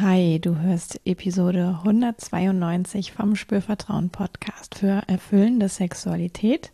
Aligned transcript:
Hi, 0.00 0.40
du 0.40 0.58
hörst 0.58 1.00
Episode 1.04 1.78
192 1.84 3.12
vom 3.12 3.36
Spürvertrauen 3.36 4.10
Podcast 4.10 4.74
für 4.74 5.04
erfüllende 5.06 5.68
Sexualität. 5.68 6.72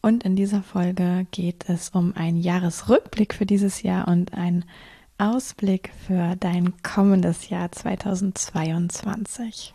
Und 0.00 0.24
in 0.24 0.36
dieser 0.36 0.62
Folge 0.62 1.26
geht 1.32 1.68
es 1.68 1.90
um 1.90 2.16
einen 2.16 2.38
Jahresrückblick 2.38 3.34
für 3.34 3.44
dieses 3.44 3.82
Jahr 3.82 4.08
und 4.08 4.32
einen 4.32 4.64
Ausblick 5.18 5.90
für 6.06 6.34
dein 6.36 6.72
kommendes 6.82 7.50
Jahr 7.50 7.70
2022. 7.70 9.74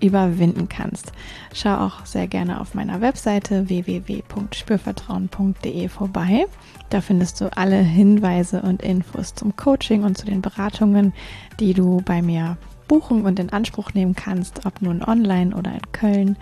überwinden 0.00 0.68
kannst. 0.68 1.12
Schau 1.52 1.76
auch 1.76 2.06
sehr 2.06 2.26
gerne 2.26 2.60
auf 2.60 2.74
meiner 2.74 3.00
Webseite 3.00 3.68
www.spürvertrauen.de 3.68 5.88
vorbei. 5.88 6.46
Da 6.90 7.00
findest 7.00 7.40
du 7.40 7.56
alle 7.56 7.78
Hinweise 7.78 8.62
und 8.62 8.82
Infos 8.82 9.34
zum 9.34 9.56
Coaching 9.56 10.02
und 10.04 10.18
zu 10.18 10.26
den 10.26 10.42
Beratungen, 10.42 11.12
die 11.60 11.74
du 11.74 12.02
bei 12.04 12.22
mir 12.22 12.56
buchen 12.88 13.24
und 13.24 13.38
in 13.38 13.50
Anspruch 13.50 13.94
nehmen 13.94 14.14
kannst, 14.14 14.66
ob 14.66 14.82
nun 14.82 15.02
online 15.02 15.56
oder 15.56 15.72
in 15.72 15.92
Köln. 15.92 16.36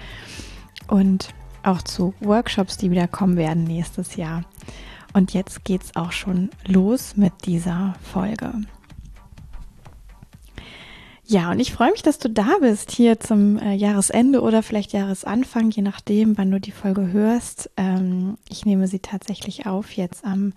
Und 0.88 1.28
auch 1.62 1.82
zu 1.82 2.14
Workshops, 2.20 2.76
die 2.76 2.90
wieder 2.90 3.06
kommen 3.06 3.36
werden 3.36 3.64
nächstes 3.64 4.16
Jahr. 4.16 4.42
Und 5.12 5.34
jetzt 5.34 5.64
geht's 5.64 5.94
auch 5.94 6.12
schon 6.12 6.50
los 6.66 7.16
mit 7.16 7.32
dieser 7.44 7.94
Folge. 8.02 8.52
Ja, 11.32 11.50
und 11.50 11.60
ich 11.60 11.72
freue 11.72 11.92
mich, 11.92 12.02
dass 12.02 12.18
du 12.18 12.28
da 12.28 12.58
bist 12.60 12.90
hier 12.90 13.18
zum 13.18 13.56
äh, 13.56 13.72
Jahresende 13.72 14.42
oder 14.42 14.62
vielleicht 14.62 14.92
Jahresanfang, 14.92 15.70
je 15.70 15.80
nachdem, 15.80 16.36
wann 16.36 16.50
du 16.50 16.60
die 16.60 16.72
Folge 16.72 17.10
hörst. 17.10 17.70
Ähm, 17.78 18.36
ich 18.50 18.66
nehme 18.66 18.86
sie 18.86 18.98
tatsächlich 18.98 19.64
auf 19.64 19.92
jetzt 19.92 20.26
am 20.26 20.52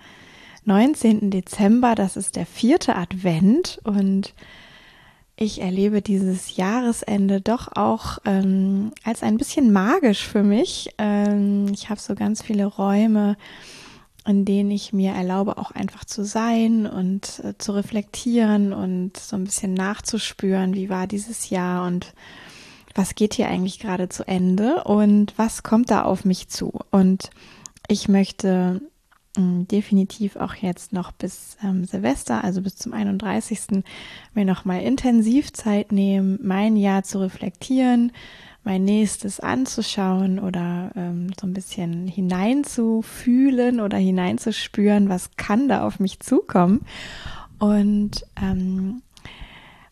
19. 0.66 1.32
Dezember. 1.32 1.96
Das 1.96 2.18
ist 2.18 2.36
der 2.36 2.46
vierte 2.46 2.98
Advent 2.98 3.80
und 3.86 4.34
ich 5.38 5.62
erlebe 5.62 6.02
dieses 6.02 6.58
Jahresende 6.58 7.40
doch 7.40 7.74
auch 7.78 8.18
ähm, 8.26 8.92
als 9.06 9.24
ein 9.24 9.38
bisschen 9.38 9.72
magisch 9.72 10.28
für 10.28 10.44
mich. 10.44 10.90
Ähm, 10.98 11.68
ich 11.74 11.90
habe 11.90 12.02
so 12.02 12.16
ganz 12.16 12.42
viele 12.42 12.66
Räume 12.66 13.38
in 14.26 14.46
denen 14.46 14.72
ich 14.72 14.94
mir 14.94 15.12
erlaube, 15.12 15.58
auch 15.58 15.72
einfach 15.72 16.06
zu 16.06 16.24
sein 16.24 16.88
und 16.88 17.42
äh, 17.44 17.58
zu 17.58 17.74
reflektieren 17.74 18.74
und 18.74 19.18
so 19.18 19.36
ein 19.36 19.44
bisschen 19.44 19.74
nachzuspüren, 19.74 20.74
wie 20.74 20.90
war 20.90 21.08
dieses 21.08 21.50
Jahr 21.50 21.86
und 21.86 22.14
was 22.96 23.14
geht 23.16 23.34
hier 23.34 23.50
eigentlich 23.50 23.80
gerade 23.80 24.10
zu 24.10 24.28
Ende 24.28 24.84
und 24.86 25.34
was 25.38 25.64
kommt 25.64 25.92
da 25.92 26.04
auf 26.04 26.26
mich 26.26 26.48
zu. 26.48 26.74
Und 26.92 27.30
ich 27.88 28.08
möchte 28.08 28.82
definitiv 29.38 30.36
auch 30.38 30.56
jetzt 30.56 30.94
noch 30.94 31.12
bis 31.12 31.58
ähm, 31.64 31.86
Silvester, 31.86 32.44
also 32.44 32.62
bis 32.62 32.76
zum 32.76 32.94
31. 32.94 33.84
mir 34.34 34.46
nochmal 34.46 34.82
intensiv 34.82 35.52
Zeit 35.52 35.92
nehmen, 35.92 36.40
mein 36.42 36.78
Jahr 36.78 37.04
zu 37.04 37.20
reflektieren, 37.20 38.12
mein 38.64 38.84
nächstes 38.84 39.40
anzuschauen 39.40 40.40
oder 40.40 40.92
ähm, 40.96 41.32
so 41.40 41.46
ein 41.48 41.54
bisschen 41.54 42.08
hineinzufühlen 42.08 43.80
oder 43.80 43.98
hineinzuspüren, 43.98 45.10
was 45.10 45.32
kann 45.38 45.68
da 45.68 45.86
auf 45.86 46.00
mich 46.00 46.20
zukommen. 46.20 46.82
Und 47.60 48.26
ähm, 48.42 49.02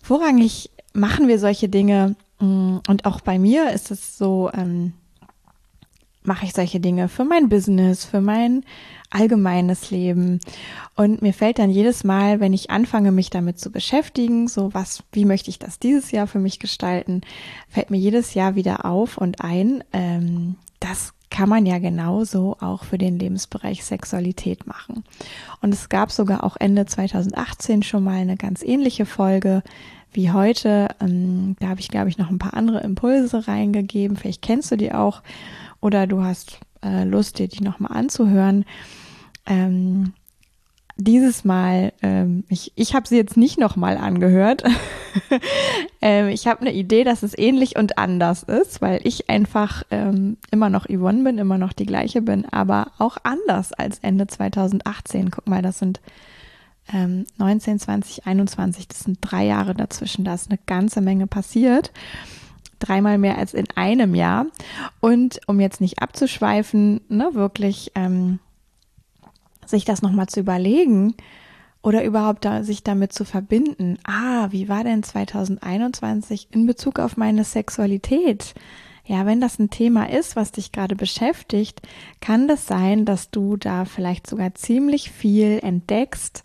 vorrangig 0.01 0.71
machen 0.93 1.27
wir 1.27 1.37
solche 1.37 1.69
Dinge 1.69 2.15
mm, 2.39 2.77
und 2.87 3.05
auch 3.05 3.21
bei 3.21 3.37
mir 3.37 3.71
ist 3.71 3.91
es 3.91 4.17
so, 4.17 4.49
ähm, 4.53 4.93
mache 6.25 6.45
ich 6.45 6.53
solche 6.53 6.79
Dinge 6.79 7.09
für 7.09 7.25
mein 7.25 7.49
Business, 7.49 8.05
für 8.05 8.21
mein 8.21 8.63
allgemeines 9.09 9.91
Leben. 9.91 10.39
Und 10.95 11.21
mir 11.21 11.33
fällt 11.33 11.59
dann 11.59 11.69
jedes 11.69 12.03
Mal, 12.03 12.39
wenn 12.39 12.53
ich 12.53 12.71
anfange, 12.71 13.11
mich 13.11 13.29
damit 13.29 13.59
zu 13.59 13.71
beschäftigen, 13.71 14.47
so 14.47 14.73
was, 14.73 15.03
wie 15.11 15.25
möchte 15.25 15.49
ich 15.49 15.59
das 15.59 15.79
dieses 15.79 16.11
Jahr 16.11 16.27
für 16.27 16.39
mich 16.39 16.59
gestalten, 16.59 17.21
fällt 17.69 17.91
mir 17.91 17.97
jedes 17.97 18.33
Jahr 18.33 18.55
wieder 18.55 18.85
auf 18.85 19.17
und 19.17 19.41
ein, 19.41 19.83
ähm, 19.93 20.55
das 20.79 21.13
kann 21.29 21.49
man 21.49 21.65
ja 21.65 21.79
genauso 21.79 22.57
auch 22.59 22.83
für 22.83 22.99
den 22.99 23.17
Lebensbereich 23.17 23.83
Sexualität 23.83 24.67
machen. 24.67 25.03
Und 25.61 25.73
es 25.73 25.89
gab 25.89 26.11
sogar 26.11 26.43
auch 26.43 26.57
Ende 26.59 26.85
2018 26.85 27.81
schon 27.81 28.03
mal 28.03 28.17
eine 28.17 28.37
ganz 28.37 28.61
ähnliche 28.61 29.07
Folge 29.07 29.63
wie 30.15 30.31
heute. 30.31 30.89
Ähm, 30.99 31.55
da 31.59 31.69
habe 31.69 31.79
ich, 31.79 31.89
glaube 31.89 32.09
ich, 32.09 32.17
noch 32.17 32.29
ein 32.29 32.39
paar 32.39 32.53
andere 32.53 32.81
Impulse 32.81 33.47
reingegeben. 33.47 34.17
Vielleicht 34.17 34.41
kennst 34.41 34.71
du 34.71 34.77
die 34.77 34.91
auch 34.93 35.21
oder 35.81 36.07
du 36.07 36.23
hast 36.23 36.59
äh, 36.83 37.03
Lust, 37.03 37.39
dir 37.39 37.47
die 37.47 37.63
nochmal 37.63 37.97
anzuhören. 37.97 38.65
Ähm, 39.45 40.13
dieses 40.95 41.43
Mal, 41.43 41.91
ähm, 42.01 42.43
ich, 42.49 42.71
ich 42.75 42.93
habe 42.93 43.07
sie 43.07 43.15
jetzt 43.15 43.35
nicht 43.35 43.57
nochmal 43.57 43.97
angehört. 43.97 44.63
ähm, 46.01 46.27
ich 46.27 46.45
habe 46.47 46.61
eine 46.61 46.73
Idee, 46.73 47.03
dass 47.03 47.23
es 47.23 47.37
ähnlich 47.37 47.77
und 47.77 47.97
anders 47.97 48.43
ist, 48.43 48.81
weil 48.81 49.01
ich 49.03 49.29
einfach 49.29 49.83
ähm, 49.89 50.37
immer 50.51 50.69
noch 50.69 50.85
Yvonne 50.85 51.23
bin, 51.23 51.39
immer 51.39 51.57
noch 51.57 51.73
die 51.73 51.87
gleiche 51.87 52.21
bin, 52.21 52.45
aber 52.45 52.91
auch 52.99 53.17
anders 53.23 53.73
als 53.73 53.99
Ende 53.99 54.27
2018. 54.27 55.31
Guck 55.31 55.47
mal, 55.47 55.63
das 55.63 55.79
sind 55.79 55.99
ähm, 56.91 57.25
19, 57.37 57.79
20, 57.79 58.25
21, 58.25 58.87
das 58.87 59.01
sind 59.01 59.19
drei 59.21 59.45
Jahre 59.45 59.73
dazwischen, 59.73 60.25
da 60.25 60.33
ist 60.33 60.49
eine 60.49 60.59
ganze 60.65 61.01
Menge 61.01 61.27
passiert 61.27 61.91
dreimal 62.83 63.17
mehr 63.17 63.37
als 63.37 63.53
in 63.53 63.65
einem 63.75 64.13
Jahr. 64.13 64.45
Und 64.99 65.39
um 65.47 65.59
jetzt 65.59 65.81
nicht 65.81 66.01
abzuschweifen, 66.01 67.01
ne, 67.07 67.29
wirklich 67.33 67.91
ähm, 67.95 68.39
sich 69.65 69.85
das 69.85 70.01
nochmal 70.01 70.27
zu 70.27 70.41
überlegen 70.41 71.15
oder 71.81 72.03
überhaupt 72.03 72.45
da, 72.45 72.63
sich 72.63 72.83
damit 72.83 73.13
zu 73.13 73.25
verbinden. 73.25 73.97
Ah, 74.03 74.47
wie 74.51 74.69
war 74.69 74.83
denn 74.83 75.03
2021 75.03 76.49
in 76.51 76.65
Bezug 76.65 76.99
auf 76.99 77.17
meine 77.17 77.43
Sexualität? 77.43 78.53
Ja, 79.05 79.25
wenn 79.25 79.41
das 79.41 79.59
ein 79.59 79.69
Thema 79.69 80.09
ist, 80.09 80.37
was 80.37 80.53
dich 80.53 80.71
gerade 80.71 80.95
beschäftigt, 80.95 81.81
kann 82.21 82.47
das 82.47 82.67
sein, 82.67 83.03
dass 83.03 83.31
du 83.31 83.57
da 83.57 83.83
vielleicht 83.83 84.27
sogar 84.27 84.55
ziemlich 84.55 85.11
viel 85.11 85.59
entdeckst, 85.61 86.43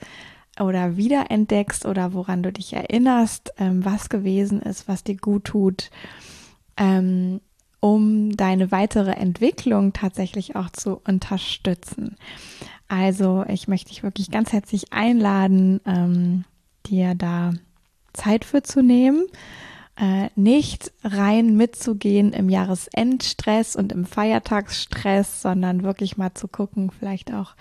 oder 0.60 0.96
wiederentdeckst 0.96 1.86
oder 1.86 2.12
woran 2.12 2.42
du 2.42 2.52
dich 2.52 2.72
erinnerst, 2.72 3.52
ähm, 3.58 3.84
was 3.84 4.08
gewesen 4.08 4.60
ist, 4.60 4.88
was 4.88 5.04
dir 5.04 5.16
gut 5.16 5.44
tut, 5.44 5.90
ähm, 6.76 7.40
um 7.80 8.36
deine 8.36 8.72
weitere 8.72 9.12
Entwicklung 9.12 9.92
tatsächlich 9.92 10.56
auch 10.56 10.70
zu 10.70 11.00
unterstützen. 11.04 12.16
Also 12.88 13.44
ich 13.48 13.68
möchte 13.68 13.90
dich 13.90 14.02
wirklich 14.02 14.30
ganz 14.30 14.52
herzlich 14.52 14.92
einladen, 14.92 15.80
ähm, 15.86 16.44
dir 16.86 17.14
da 17.14 17.52
Zeit 18.12 18.44
für 18.44 18.62
zu 18.62 18.82
nehmen, 18.82 19.26
äh, 19.98 20.28
nicht 20.36 20.92
rein 21.02 21.56
mitzugehen 21.56 22.32
im 22.32 22.48
Jahresendstress 22.48 23.76
und 23.76 23.92
im 23.92 24.04
Feiertagsstress, 24.06 25.42
sondern 25.42 25.82
wirklich 25.82 26.16
mal 26.16 26.34
zu 26.34 26.48
gucken, 26.48 26.90
vielleicht 26.90 27.32
auch 27.32 27.54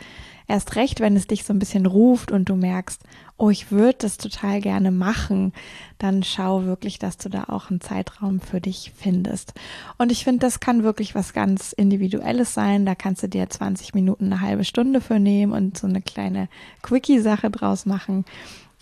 Erst 0.49 0.77
recht, 0.77 1.01
wenn 1.01 1.17
es 1.17 1.27
dich 1.27 1.43
so 1.43 1.51
ein 1.51 1.59
bisschen 1.59 1.85
ruft 1.85 2.31
und 2.31 2.47
du 2.47 2.55
merkst, 2.55 3.01
oh, 3.35 3.49
ich 3.49 3.69
würde 3.69 3.97
das 3.99 4.17
total 4.17 4.61
gerne 4.61 4.91
machen, 4.91 5.51
dann 5.97 6.23
schau 6.23 6.63
wirklich, 6.63 6.99
dass 6.99 7.17
du 7.17 7.27
da 7.27 7.45
auch 7.49 7.69
einen 7.69 7.81
Zeitraum 7.81 8.39
für 8.39 8.61
dich 8.61 8.93
findest. 8.95 9.53
Und 9.97 10.09
ich 10.09 10.23
finde, 10.23 10.39
das 10.39 10.61
kann 10.61 10.83
wirklich 10.83 11.15
was 11.15 11.33
ganz 11.33 11.73
Individuelles 11.73 12.53
sein. 12.53 12.85
Da 12.85 12.95
kannst 12.95 13.23
du 13.23 13.27
dir 13.27 13.49
20 13.49 13.93
Minuten, 13.93 14.27
eine 14.27 14.39
halbe 14.39 14.63
Stunde 14.63 15.01
für 15.01 15.19
nehmen 15.19 15.51
und 15.51 15.77
so 15.77 15.85
eine 15.85 16.01
kleine 16.01 16.47
Quickie-Sache 16.81 17.51
draus 17.51 17.85
machen. 17.85 18.23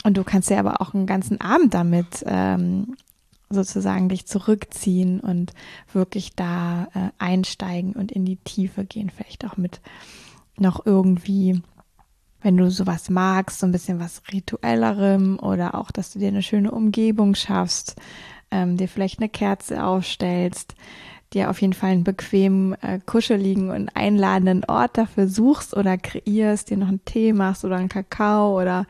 Und 0.03 0.17
du 0.17 0.23
kannst 0.23 0.51
dir 0.51 0.59
aber 0.59 0.81
auch 0.81 0.93
einen 0.93 1.07
ganzen 1.07 1.41
Abend 1.41 1.73
damit 1.73 2.23
ähm, 2.27 2.95
sozusagen 3.49 4.09
dich 4.09 4.25
zurückziehen 4.25 5.19
und 5.19 5.53
wirklich 5.93 6.35
da 6.35 6.87
äh, 6.93 7.09
einsteigen 7.17 7.93
und 7.93 8.11
in 8.11 8.25
die 8.25 8.37
Tiefe 8.37 8.85
gehen, 8.85 9.09
vielleicht 9.09 9.45
auch 9.45 9.57
mit 9.57 9.81
noch 10.57 10.85
irgendwie, 10.85 11.61
wenn 12.41 12.57
du 12.57 12.69
sowas 12.71 13.09
magst, 13.09 13.59
so 13.59 13.65
ein 13.65 13.71
bisschen 13.71 13.99
was 13.99 14.21
rituellerem 14.31 15.39
oder 15.39 15.75
auch, 15.75 15.91
dass 15.91 16.11
du 16.11 16.19
dir 16.19 16.29
eine 16.29 16.43
schöne 16.43 16.71
Umgebung 16.71 17.35
schaffst, 17.35 17.95
ähm, 18.51 18.77
dir 18.77 18.87
vielleicht 18.87 19.19
eine 19.19 19.29
Kerze 19.29 19.83
aufstellst, 19.83 20.75
dir 21.33 21.49
auf 21.49 21.61
jeden 21.61 21.73
Fall 21.73 21.91
einen 21.91 22.03
bequemen, 22.03 22.73
äh, 22.81 22.99
kuscheligen 23.05 23.69
und 23.69 23.89
einladenden 23.95 24.63
Ort 24.65 24.97
dafür 24.97 25.27
suchst 25.27 25.75
oder 25.75 25.97
kreierst, 25.97 26.69
dir 26.69 26.77
noch 26.77 26.87
einen 26.87 27.03
Tee 27.05 27.33
machst 27.33 27.65
oder 27.65 27.75
einen 27.75 27.89
Kakao 27.89 28.59
oder 28.59 28.85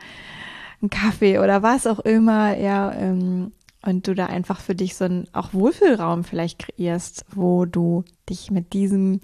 einen 0.80 0.90
Kaffee 0.90 1.38
oder 1.38 1.62
was 1.62 1.86
auch 1.86 2.00
immer, 2.00 2.56
ja, 2.56 2.92
ähm, 2.92 3.52
und 3.86 4.06
du 4.06 4.14
da 4.14 4.26
einfach 4.26 4.60
für 4.60 4.74
dich 4.74 4.96
so 4.96 5.04
einen 5.04 5.28
auch 5.32 5.54
Wohlfühlraum 5.54 6.24
vielleicht 6.24 6.58
kreierst, 6.58 7.24
wo 7.30 7.64
du 7.64 8.04
dich 8.28 8.50
mit 8.50 8.72
diesem 8.72 9.20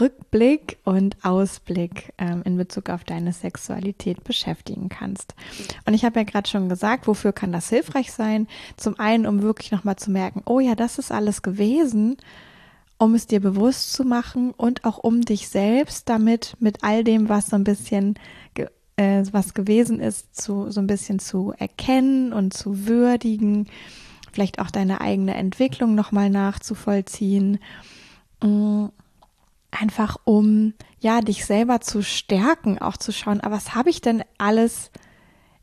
Rückblick 0.00 0.78
und 0.84 1.22
Ausblick 1.22 2.12
ähm, 2.16 2.42
in 2.44 2.56
Bezug 2.56 2.88
auf 2.88 3.04
deine 3.04 3.32
Sexualität 3.32 4.24
beschäftigen 4.24 4.88
kannst. 4.88 5.34
Und 5.84 5.94
ich 5.94 6.04
habe 6.04 6.20
ja 6.20 6.24
gerade 6.24 6.48
schon 6.48 6.68
gesagt, 6.68 7.06
wofür 7.06 7.32
kann 7.32 7.52
das 7.52 7.68
hilfreich 7.68 8.10
sein? 8.12 8.48
Zum 8.76 8.98
einen, 8.98 9.26
um 9.26 9.42
wirklich 9.42 9.70
nochmal 9.70 9.96
zu 9.96 10.10
merken, 10.10 10.42
oh 10.46 10.60
ja, 10.60 10.74
das 10.74 10.98
ist 10.98 11.12
alles 11.12 11.42
gewesen, 11.42 12.16
um 12.98 13.14
es 13.14 13.26
dir 13.26 13.40
bewusst 13.40 13.92
zu 13.92 14.04
machen 14.04 14.52
und 14.52 14.84
auch 14.84 14.98
um 14.98 15.22
dich 15.22 15.48
selbst 15.48 16.08
damit 16.08 16.56
mit 16.58 16.82
all 16.82 17.04
dem, 17.04 17.28
was 17.28 17.48
so 17.48 17.56
ein 17.56 17.64
bisschen 17.64 18.18
äh, 18.96 19.24
was 19.32 19.54
gewesen 19.54 20.00
ist, 20.00 20.34
zu, 20.34 20.70
so 20.70 20.80
ein 20.80 20.86
bisschen 20.86 21.18
zu 21.18 21.52
erkennen 21.58 22.32
und 22.32 22.54
zu 22.54 22.86
würdigen, 22.86 23.66
vielleicht 24.32 24.58
auch 24.58 24.70
deine 24.70 25.00
eigene 25.00 25.34
Entwicklung 25.34 25.94
nochmal 25.94 26.30
nachzuvollziehen. 26.30 27.58
Mm, 28.42 28.86
einfach 29.70 30.18
um 30.24 30.74
ja 31.00 31.20
dich 31.20 31.44
selber 31.44 31.80
zu 31.80 32.02
stärken, 32.02 32.78
auch 32.78 32.96
zu 32.96 33.12
schauen, 33.12 33.40
aber 33.40 33.54
ah, 33.54 33.56
was 33.56 33.74
habe 33.74 33.90
ich 33.90 34.00
denn 34.00 34.22
alles, 34.38 34.90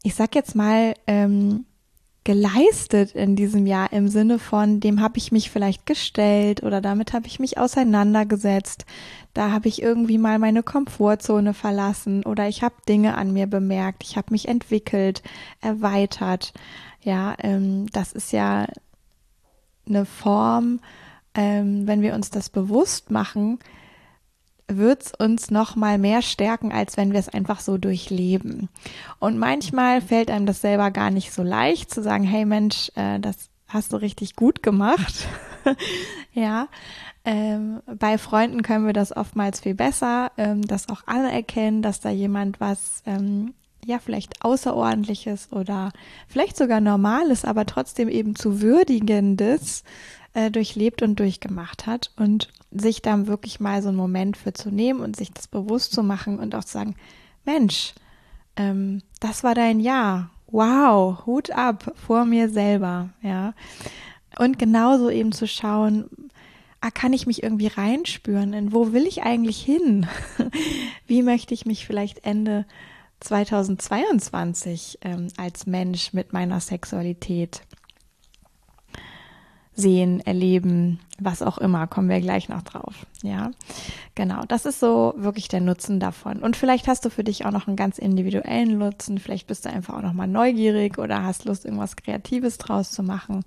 ich 0.03 0.15
sag 0.15 0.35
jetzt 0.35 0.55
mal, 0.55 0.95
ähm, 1.07 1.65
geleistet 2.29 3.15
in 3.15 3.35
diesem 3.35 3.65
Jahr 3.65 3.91
im 3.91 4.07
Sinne 4.07 4.37
von, 4.37 4.79
dem 4.79 5.01
habe 5.01 5.17
ich 5.17 5.31
mich 5.31 5.49
vielleicht 5.49 5.87
gestellt 5.87 6.61
oder 6.61 6.79
damit 6.79 7.11
habe 7.11 7.25
ich 7.25 7.39
mich 7.39 7.57
auseinandergesetzt. 7.57 8.85
Da 9.33 9.49
habe 9.49 9.67
ich 9.67 9.81
irgendwie 9.81 10.19
mal 10.19 10.37
meine 10.37 10.61
Komfortzone 10.61 11.55
verlassen 11.55 12.23
oder 12.23 12.47
ich 12.47 12.61
habe 12.61 12.75
Dinge 12.87 13.17
an 13.17 13.33
mir 13.33 13.47
bemerkt, 13.47 14.03
ich 14.03 14.15
habe 14.15 14.27
mich 14.29 14.47
entwickelt, 14.47 15.23
erweitert. 15.59 16.53
Ja, 17.01 17.33
ähm, 17.39 17.87
das 17.93 18.13
ist 18.13 18.31
ja 18.31 18.67
eine 19.87 20.05
Form, 20.05 20.81
ähm, 21.33 21.87
wenn 21.87 22.03
wir 22.03 22.13
uns 22.13 22.29
das 22.29 22.49
bewusst 22.49 23.09
machen, 23.09 23.57
wird 24.69 25.04
es 25.04 25.13
uns 25.13 25.51
noch 25.51 25.75
mal 25.75 25.98
mehr 25.98 26.21
stärken, 26.21 26.71
als 26.71 26.95
wenn 26.95 27.12
wir 27.12 27.19
es 27.19 27.30
einfach 27.30 27.60
so 27.60 27.77
durchleben. 27.77 28.69
Und 29.19 29.38
manchmal 29.38 30.01
fällt 30.01 30.31
einem 30.31 30.45
das 30.45 30.62
selber 30.62 30.92
gar 30.92 31.12
nicht 31.12 31.33
so 31.33 31.44
leicht 31.44 31.92
zu 31.92 32.01
sagen, 32.01 32.24
hey 32.24 32.45
Mensch, 32.45 32.92
äh, 32.95 33.19
das 33.19 33.50
hast 33.68 33.94
du 33.94 33.98
richtig 33.98 34.36
gut 34.36 34.63
gemacht. 34.63 35.27
ja, 36.33 36.68
ähm, 37.25 37.81
bei 37.86 38.18
Freunden 38.18 38.63
können 38.63 38.86
wir 38.86 38.94
das 38.94 39.16
oftmals 39.16 39.60
viel 39.60 39.75
besser, 39.75 40.31
ähm, 40.38 40.62
dass 40.62 40.89
auch 40.89 41.01
alle 41.06 41.31
erkennen, 41.31 41.81
dass 41.81 42.00
da 42.00 42.10
jemand 42.10 42.60
was 42.60 43.04
ähm, 43.06 43.54
ja 43.86 44.00
vielleicht 44.00 44.44
außerordentliches 44.44 45.51
oder 45.51 45.92
vielleicht 46.27 46.57
sogar 46.57 46.81
normales, 46.81 47.45
aber 47.45 47.65
trotzdem 47.65 48.10
eben 48.10 48.36
zu 48.36 48.62
würdigendes 48.62 49.83
äh, 50.33 50.51
durchlebt 50.51 51.01
und 51.01 51.19
durchgemacht 51.19 51.86
hat 51.86 52.12
und 52.18 52.50
sich 52.71 53.01
dann 53.01 53.27
wirklich 53.27 53.60
mal 53.60 53.81
so 53.81 53.89
einen 53.89 53.98
Moment 53.98 54.38
für 54.38 54.54
zu 54.54 54.69
nehmen 54.69 55.00
und 55.00 55.16
sich 55.16 55.31
das 55.31 55.48
bewusst 55.48 55.94
zu 55.94 56.04
machen 56.04 56.39
und 56.39 56.54
auch 56.56 56.63
zu 56.63 56.74
sagen, 56.74 56.95
Mensch, 57.45 57.94
ähm, 58.56 59.01
das 59.19 59.44
war 59.44 59.56
dein 59.56 59.80
Jahr. 59.80 60.30
Wow, 60.48 61.25
Hut 61.25 61.51
ab 61.51 61.94
vor 61.95 62.25
mir 62.25 62.50
selber, 62.50 63.10
ja. 63.21 63.54
Und 64.38 64.60
genauso 64.60 65.10
eben 65.10 65.31
zu 65.31 65.48
schauen, 65.48 66.10
ah, 66.81 66.92
kann 66.92 67.13
ich 67.13 67.27
mich 67.27 67.44
irgendwie 67.44 67.68
reinspüren? 67.68 68.54
In 68.54 68.74
wo 68.74 68.94
will 68.94 69.06
ich 69.06 69.24
eigentlich 69.24 69.62
hin? 69.62 70.07
Wie 71.07 71.24
möchte 71.24 71.54
ich 71.54 71.65
mich 71.65 71.86
vielleicht 71.86 72.25
Ende 72.25 72.65
2022 73.19 75.00
ähm, 75.01 75.27
als 75.38 75.65
Mensch 75.65 76.13
mit 76.13 76.33
meiner 76.33 76.60
Sexualität 76.60 77.62
sehen, 79.79 80.19
erleben, 80.21 80.99
was 81.19 81.41
auch 81.41 81.57
immer, 81.57 81.87
kommen 81.87 82.09
wir 82.09 82.21
gleich 82.21 82.49
noch 82.49 82.61
drauf. 82.61 83.05
Ja, 83.23 83.51
genau. 84.15 84.43
Das 84.47 84.65
ist 84.65 84.79
so 84.79 85.13
wirklich 85.17 85.47
der 85.47 85.61
Nutzen 85.61 85.99
davon. 85.99 86.39
Und 86.39 86.55
vielleicht 86.55 86.87
hast 86.87 87.05
du 87.05 87.09
für 87.09 87.23
dich 87.23 87.45
auch 87.45 87.51
noch 87.51 87.67
einen 87.67 87.75
ganz 87.75 87.97
individuellen 87.97 88.77
Nutzen. 88.77 89.17
Vielleicht 89.17 89.47
bist 89.47 89.65
du 89.65 89.69
einfach 89.69 89.95
auch 89.95 90.01
noch 90.01 90.13
mal 90.13 90.27
neugierig 90.27 90.97
oder 90.97 91.23
hast 91.23 91.45
Lust, 91.45 91.65
irgendwas 91.65 91.95
Kreatives 91.95 92.57
draus 92.57 92.91
zu 92.91 93.03
machen. 93.03 93.43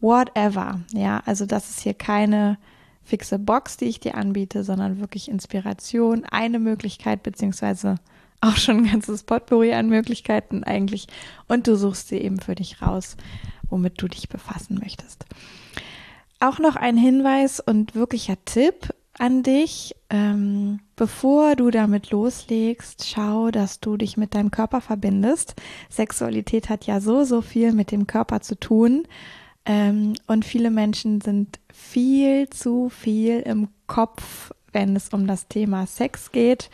Whatever. 0.00 0.80
Ja, 0.92 1.22
also 1.26 1.46
das 1.46 1.70
ist 1.70 1.80
hier 1.80 1.94
keine 1.94 2.58
fixe 3.02 3.38
Box, 3.38 3.76
die 3.76 3.86
ich 3.86 4.00
dir 4.00 4.16
anbiete, 4.16 4.64
sondern 4.64 5.00
wirklich 5.00 5.30
Inspiration, 5.30 6.24
eine 6.24 6.58
Möglichkeit, 6.58 7.22
beziehungsweise 7.22 7.96
auch 8.40 8.56
schon 8.56 8.78
ein 8.78 8.90
ganzes 8.90 9.24
Potpourri 9.24 9.72
an 9.72 9.88
Möglichkeiten 9.88 10.62
eigentlich. 10.62 11.08
Und 11.48 11.66
du 11.66 11.76
suchst 11.76 12.08
sie 12.08 12.18
eben 12.18 12.38
für 12.38 12.54
dich 12.54 12.82
raus 12.82 13.16
womit 13.70 14.00
du 14.00 14.08
dich 14.08 14.28
befassen 14.28 14.78
möchtest. 14.78 15.24
Auch 16.40 16.58
noch 16.58 16.76
ein 16.76 16.96
Hinweis 16.96 17.60
und 17.60 17.94
wirklicher 17.94 18.36
Tipp 18.44 18.94
an 19.18 19.42
dich, 19.42 19.96
ähm, 20.10 20.78
bevor 20.94 21.56
du 21.56 21.70
damit 21.70 22.10
loslegst, 22.10 23.08
schau, 23.08 23.50
dass 23.50 23.80
du 23.80 23.96
dich 23.96 24.16
mit 24.16 24.34
deinem 24.34 24.52
Körper 24.52 24.80
verbindest. 24.80 25.56
Sexualität 25.90 26.68
hat 26.68 26.86
ja 26.86 27.00
so, 27.00 27.24
so 27.24 27.42
viel 27.42 27.72
mit 27.72 27.90
dem 27.90 28.06
Körper 28.06 28.40
zu 28.40 28.54
tun. 28.54 29.08
Ähm, 29.64 30.14
und 30.28 30.44
viele 30.44 30.70
Menschen 30.70 31.20
sind 31.20 31.58
viel 31.72 32.48
zu 32.50 32.88
viel 32.88 33.40
im 33.40 33.68
Kopf, 33.88 34.52
wenn 34.72 34.94
es 34.94 35.08
um 35.08 35.26
das 35.26 35.48
Thema 35.48 35.86
Sex 35.86 36.30
geht 36.30 36.70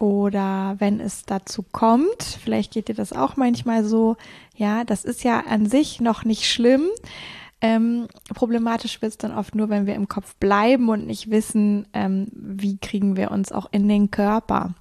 oder 0.00 0.76
wenn 0.78 0.98
es 0.98 1.24
dazu 1.26 1.62
kommt, 1.62 2.22
vielleicht 2.22 2.72
geht 2.72 2.88
dir 2.88 2.94
das 2.94 3.12
auch 3.12 3.36
manchmal 3.36 3.84
so, 3.84 4.16
ja, 4.56 4.82
das 4.84 5.04
ist 5.04 5.22
ja 5.24 5.40
an 5.40 5.66
sich 5.66 6.00
noch 6.00 6.24
nicht 6.24 6.50
schlimm. 6.50 6.88
Ähm, 7.62 8.08
problematisch 8.34 9.02
wird 9.02 9.12
es 9.12 9.18
dann 9.18 9.36
oft 9.36 9.54
nur, 9.54 9.68
wenn 9.68 9.86
wir 9.86 9.94
im 9.94 10.08
Kopf 10.08 10.34
bleiben 10.36 10.88
und 10.88 11.06
nicht 11.06 11.30
wissen, 11.30 11.86
ähm, 11.92 12.28
wie 12.32 12.78
kriegen 12.78 13.16
wir 13.16 13.30
uns 13.30 13.52
auch 13.52 13.68
in 13.70 13.88
den 13.88 14.10
Körper. 14.10 14.74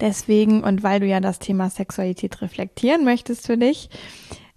Deswegen, 0.00 0.62
und 0.62 0.82
weil 0.82 1.00
du 1.00 1.06
ja 1.06 1.20
das 1.20 1.40
Thema 1.40 1.68
Sexualität 1.68 2.40
reflektieren 2.42 3.04
möchtest 3.04 3.46
für 3.46 3.56
dich, 3.56 3.90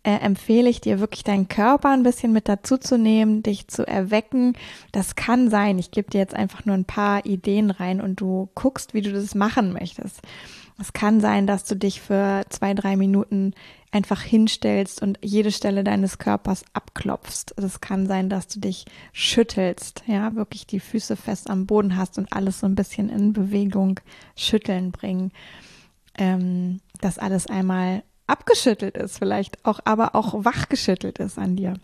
äh, 0.03 0.15
empfehle 0.15 0.69
ich 0.69 0.81
dir 0.81 0.99
wirklich 0.99 1.23
deinen 1.23 1.47
Körper 1.47 1.89
ein 1.89 2.03
bisschen 2.03 2.31
mit 2.31 2.47
dazu 2.47 2.77
zu 2.77 2.97
nehmen, 2.97 3.43
dich 3.43 3.67
zu 3.67 3.87
erwecken. 3.87 4.53
Das 4.91 5.15
kann 5.15 5.49
sein. 5.49 5.77
Ich 5.77 5.91
gebe 5.91 6.09
dir 6.09 6.19
jetzt 6.19 6.35
einfach 6.35 6.65
nur 6.65 6.75
ein 6.75 6.85
paar 6.85 7.25
Ideen 7.25 7.69
rein 7.71 8.01
und 8.01 8.19
du 8.19 8.49
guckst, 8.55 8.93
wie 8.93 9.01
du 9.01 9.11
das 9.11 9.35
machen 9.35 9.73
möchtest. 9.73 10.21
Es 10.81 10.93
kann 10.93 11.21
sein, 11.21 11.45
dass 11.45 11.63
du 11.63 11.75
dich 11.75 12.01
für 12.01 12.43
zwei, 12.49 12.73
drei 12.73 12.95
Minuten 12.95 13.53
einfach 13.91 14.21
hinstellst 14.21 15.03
und 15.03 15.19
jede 15.21 15.51
Stelle 15.51 15.83
deines 15.83 16.17
Körpers 16.17 16.63
abklopfst. 16.73 17.53
Es 17.57 17.81
kann 17.81 18.07
sein, 18.07 18.29
dass 18.29 18.47
du 18.47 18.59
dich 18.59 18.85
schüttelst, 19.13 20.01
ja, 20.07 20.33
wirklich 20.33 20.65
die 20.65 20.79
Füße 20.79 21.15
fest 21.17 21.51
am 21.51 21.67
Boden 21.67 21.97
hast 21.97 22.17
und 22.17 22.33
alles 22.33 22.61
so 22.61 22.65
ein 22.65 22.73
bisschen 22.73 23.09
in 23.09 23.31
Bewegung 23.31 23.99
schütteln 24.35 24.91
bringen. 24.91 25.31
Ähm, 26.17 26.79
das 26.99 27.19
alles 27.19 27.45
einmal 27.45 28.01
abgeschüttelt 28.25 28.97
ist, 28.97 29.19
vielleicht 29.19 29.63
auch, 29.65 29.81
aber 29.85 30.15
auch 30.15 30.43
wachgeschüttelt 30.45 31.19
ist 31.19 31.37
an 31.37 31.57
dir. 31.57 31.75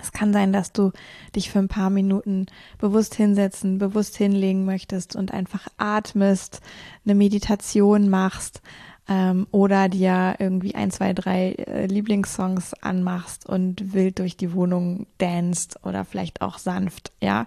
Es 0.00 0.12
kann 0.12 0.32
sein, 0.32 0.52
dass 0.52 0.72
du 0.72 0.92
dich 1.36 1.50
für 1.50 1.58
ein 1.58 1.68
paar 1.68 1.90
Minuten 1.90 2.46
bewusst 2.78 3.14
hinsetzen, 3.14 3.78
bewusst 3.78 4.16
hinlegen 4.16 4.64
möchtest 4.64 5.16
und 5.16 5.32
einfach 5.32 5.68
atmest, 5.76 6.60
eine 7.04 7.14
Meditation 7.14 8.08
machst 8.08 8.62
ähm, 9.08 9.46
oder 9.50 9.88
dir 9.88 10.36
irgendwie 10.38 10.74
ein, 10.74 10.90
zwei, 10.90 11.12
drei 11.12 11.52
äh, 11.52 11.86
Lieblingssongs 11.86 12.74
anmachst 12.74 13.46
und 13.46 13.92
wild 13.92 14.18
durch 14.18 14.36
die 14.36 14.52
Wohnung 14.52 15.06
danst 15.18 15.78
oder 15.84 16.04
vielleicht 16.04 16.40
auch 16.40 16.58
sanft, 16.58 17.12
ja. 17.20 17.46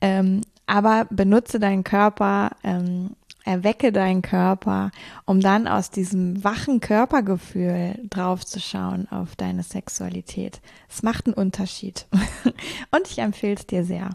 Ähm, 0.00 0.42
aber 0.66 1.06
benutze 1.10 1.58
deinen 1.58 1.84
Körper 1.84 2.52
ähm, 2.62 3.10
erwecke 3.44 3.92
deinen 3.92 4.22
Körper, 4.22 4.90
um 5.24 5.40
dann 5.40 5.66
aus 5.66 5.90
diesem 5.90 6.42
wachen 6.44 6.80
Körpergefühl 6.80 7.98
draufzuschauen 8.08 9.10
auf 9.10 9.36
deine 9.36 9.62
Sexualität. 9.62 10.60
Es 10.88 11.02
macht 11.02 11.26
einen 11.26 11.34
Unterschied. 11.34 12.06
und 12.90 13.08
ich 13.08 13.18
empfehle 13.18 13.54
es 13.54 13.66
dir 13.66 13.84
sehr. 13.84 14.10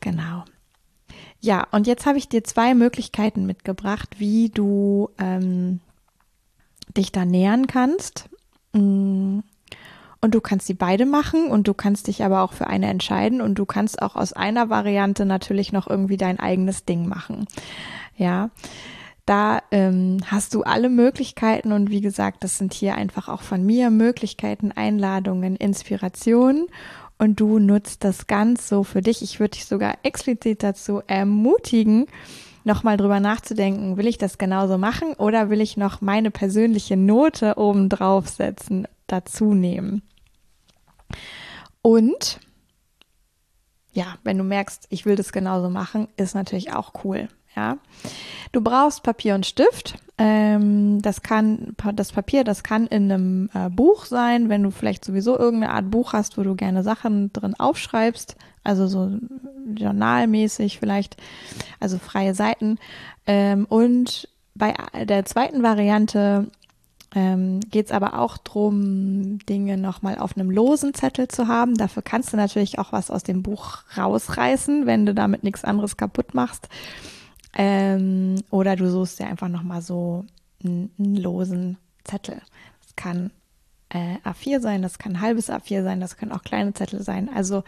Genau. 0.00 0.44
Ja, 1.40 1.66
und 1.70 1.86
jetzt 1.86 2.06
habe 2.06 2.18
ich 2.18 2.28
dir 2.28 2.42
zwei 2.44 2.74
Möglichkeiten 2.74 3.46
mitgebracht, 3.46 4.16
wie 4.18 4.48
du 4.48 5.10
ähm, 5.18 5.80
dich 6.96 7.12
da 7.12 7.24
nähern 7.24 7.66
kannst. 7.66 8.28
Mm. 8.72 9.40
Und 10.20 10.34
du 10.34 10.40
kannst 10.40 10.68
die 10.68 10.74
beide 10.74 11.06
machen 11.06 11.46
und 11.46 11.68
du 11.68 11.74
kannst 11.74 12.08
dich 12.08 12.24
aber 12.24 12.42
auch 12.42 12.52
für 12.52 12.66
eine 12.66 12.88
entscheiden 12.88 13.40
und 13.40 13.54
du 13.54 13.66
kannst 13.66 14.02
auch 14.02 14.16
aus 14.16 14.32
einer 14.32 14.68
Variante 14.68 15.24
natürlich 15.24 15.70
noch 15.70 15.86
irgendwie 15.86 16.16
dein 16.16 16.40
eigenes 16.40 16.84
Ding 16.84 17.06
machen. 17.06 17.46
Ja, 18.18 18.50
da 19.26 19.62
ähm, 19.70 20.18
hast 20.26 20.54
du 20.54 20.62
alle 20.62 20.88
Möglichkeiten 20.88 21.72
und 21.72 21.90
wie 21.90 22.00
gesagt, 22.00 22.42
das 22.42 22.58
sind 22.58 22.74
hier 22.74 22.96
einfach 22.96 23.28
auch 23.28 23.42
von 23.42 23.64
mir 23.64 23.90
Möglichkeiten, 23.90 24.72
Einladungen, 24.72 25.54
Inspirationen 25.54 26.66
und 27.18 27.38
du 27.38 27.58
nutzt 27.58 28.04
das 28.04 28.26
ganz 28.26 28.68
so 28.68 28.84
für 28.84 29.02
dich. 29.02 29.22
Ich 29.22 29.38
würde 29.38 29.52
dich 29.52 29.66
sogar 29.66 29.98
explizit 30.02 30.62
dazu 30.62 31.02
ermutigen, 31.06 32.06
nochmal 32.64 32.96
drüber 32.96 33.20
nachzudenken, 33.20 33.96
will 33.96 34.06
ich 34.06 34.18
das 34.18 34.38
genauso 34.38 34.78
machen 34.78 35.12
oder 35.14 35.50
will 35.50 35.60
ich 35.60 35.76
noch 35.76 36.00
meine 36.00 36.30
persönliche 36.30 36.96
Note 36.96 37.56
oben 37.56 37.88
drauf 37.88 38.28
setzen, 38.28 38.88
dazu 39.06 39.54
nehmen. 39.54 40.02
Und 41.82 42.40
ja, 43.92 44.16
wenn 44.24 44.38
du 44.38 44.44
merkst, 44.44 44.86
ich 44.90 45.06
will 45.06 45.16
das 45.16 45.32
genauso 45.32 45.70
machen, 45.70 46.08
ist 46.16 46.34
natürlich 46.34 46.72
auch 46.72 46.92
cool. 47.04 47.28
Ja, 47.58 47.76
du 48.52 48.60
brauchst 48.60 49.02
Papier 49.02 49.34
und 49.34 49.44
Stift. 49.44 49.96
Ähm, 50.16 51.02
das 51.02 51.22
kann 51.22 51.74
das 51.92 52.12
Papier, 52.12 52.44
das 52.44 52.62
kann 52.62 52.86
in 52.86 53.10
einem 53.10 53.50
äh, 53.52 53.68
Buch 53.68 54.04
sein, 54.04 54.48
wenn 54.48 54.62
du 54.62 54.70
vielleicht 54.70 55.04
sowieso 55.04 55.36
irgendeine 55.36 55.72
Art 55.72 55.90
Buch 55.90 56.12
hast, 56.12 56.38
wo 56.38 56.44
du 56.44 56.54
gerne 56.54 56.84
Sachen 56.84 57.32
drin 57.32 57.56
aufschreibst, 57.58 58.36
also 58.62 58.86
so 58.86 59.10
journalmäßig 59.74 60.78
vielleicht, 60.78 61.16
also 61.80 61.98
freie 61.98 62.32
Seiten. 62.32 62.78
Ähm, 63.26 63.64
und 63.68 64.28
bei 64.54 64.72
der 65.04 65.24
zweiten 65.24 65.64
Variante 65.64 66.46
ähm, 67.16 67.58
geht 67.70 67.86
es 67.86 67.92
aber 67.92 68.20
auch 68.20 68.38
darum, 68.38 69.38
Dinge 69.48 69.78
nochmal 69.78 70.18
auf 70.18 70.36
einem 70.36 70.50
losen 70.50 70.94
Zettel 70.94 71.26
zu 71.26 71.48
haben. 71.48 71.74
Dafür 71.74 72.02
kannst 72.02 72.32
du 72.32 72.36
natürlich 72.36 72.78
auch 72.78 72.92
was 72.92 73.10
aus 73.10 73.24
dem 73.24 73.42
Buch 73.42 73.78
rausreißen, 73.96 74.86
wenn 74.86 75.06
du 75.06 75.14
damit 75.14 75.42
nichts 75.42 75.64
anderes 75.64 75.96
kaputt 75.96 76.34
machst. 76.34 76.68
Ähm, 77.58 78.36
oder 78.50 78.76
du 78.76 78.88
suchst 78.88 79.18
dir 79.18 79.26
einfach 79.26 79.48
nochmal 79.48 79.82
so 79.82 80.24
einen, 80.64 80.90
einen, 80.96 81.16
losen 81.16 81.76
Zettel. 82.04 82.40
Das 82.84 82.94
kann 82.94 83.32
äh, 83.88 84.16
A4 84.24 84.60
sein, 84.60 84.80
das 84.80 84.98
kann 84.98 85.20
halbes 85.20 85.50
A4 85.50 85.82
sein, 85.82 86.00
das 86.00 86.16
können 86.16 86.30
auch 86.30 86.44
kleine 86.44 86.72
Zettel 86.72 87.02
sein. 87.02 87.28
Also 87.34 87.64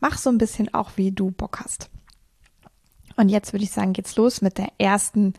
mach 0.00 0.16
so 0.16 0.30
ein 0.30 0.38
bisschen 0.38 0.72
auch, 0.72 0.92
wie 0.96 1.12
du 1.12 1.30
Bock 1.30 1.60
hast. 1.60 1.90
Und 3.16 3.28
jetzt 3.28 3.52
würde 3.52 3.64
ich 3.64 3.70
sagen, 3.70 3.92
geht's 3.92 4.16
los 4.16 4.40
mit 4.40 4.56
der 4.56 4.72
ersten 4.78 5.34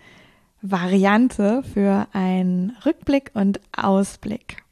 Variante 0.62 1.64
für 1.64 2.08
einen 2.14 2.78
Rückblick 2.86 3.32
und 3.34 3.60
Ausblick. 3.76 4.64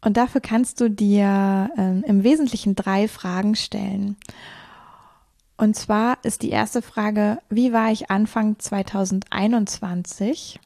Und 0.00 0.16
dafür 0.16 0.40
kannst 0.40 0.80
du 0.80 0.88
dir 0.88 1.70
ähm, 1.76 2.02
im 2.06 2.24
Wesentlichen 2.24 2.74
drei 2.74 3.08
Fragen 3.08 3.54
stellen. 3.54 4.16
Und 5.56 5.76
zwar 5.76 6.18
ist 6.24 6.42
die 6.42 6.50
erste 6.50 6.82
Frage, 6.82 7.38
wie 7.48 7.72
war 7.72 7.92
ich 7.92 8.10
Anfang 8.10 8.58
2021 8.58 10.58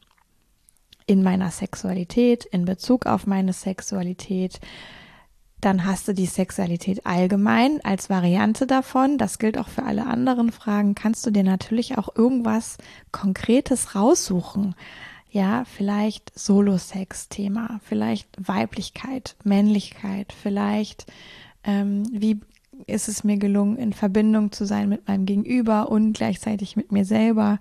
in 1.06 1.22
meiner 1.22 1.50
Sexualität, 1.50 2.44
in 2.44 2.64
Bezug 2.64 3.06
auf 3.06 3.26
meine 3.26 3.52
Sexualität? 3.52 4.60
Dann 5.60 5.84
hast 5.84 6.06
du 6.06 6.12
die 6.12 6.26
Sexualität 6.26 7.06
allgemein 7.06 7.80
als 7.82 8.10
Variante 8.10 8.66
davon. 8.66 9.18
Das 9.18 9.38
gilt 9.38 9.58
auch 9.58 9.68
für 9.68 9.84
alle 9.84 10.06
anderen 10.06 10.52
Fragen. 10.52 10.94
Kannst 10.94 11.26
du 11.26 11.30
dir 11.30 11.44
natürlich 11.44 11.98
auch 11.98 12.14
irgendwas 12.14 12.76
Konkretes 13.10 13.94
raussuchen. 13.94 14.74
Ja, 15.30 15.64
vielleicht 15.64 16.38
Solo-Sex-Thema, 16.38 17.80
vielleicht 17.82 18.28
Weiblichkeit, 18.38 19.36
Männlichkeit, 19.44 20.32
vielleicht 20.32 21.06
ähm, 21.64 22.04
wie 22.12 22.40
ist 22.86 23.08
es 23.08 23.24
mir 23.24 23.38
gelungen, 23.38 23.76
in 23.76 23.92
Verbindung 23.92 24.52
zu 24.52 24.64
sein 24.64 24.88
mit 24.88 25.08
meinem 25.08 25.26
Gegenüber 25.26 25.90
und 25.90 26.12
gleichzeitig 26.12 26.76
mit 26.76 26.92
mir 26.92 27.04
selber. 27.04 27.58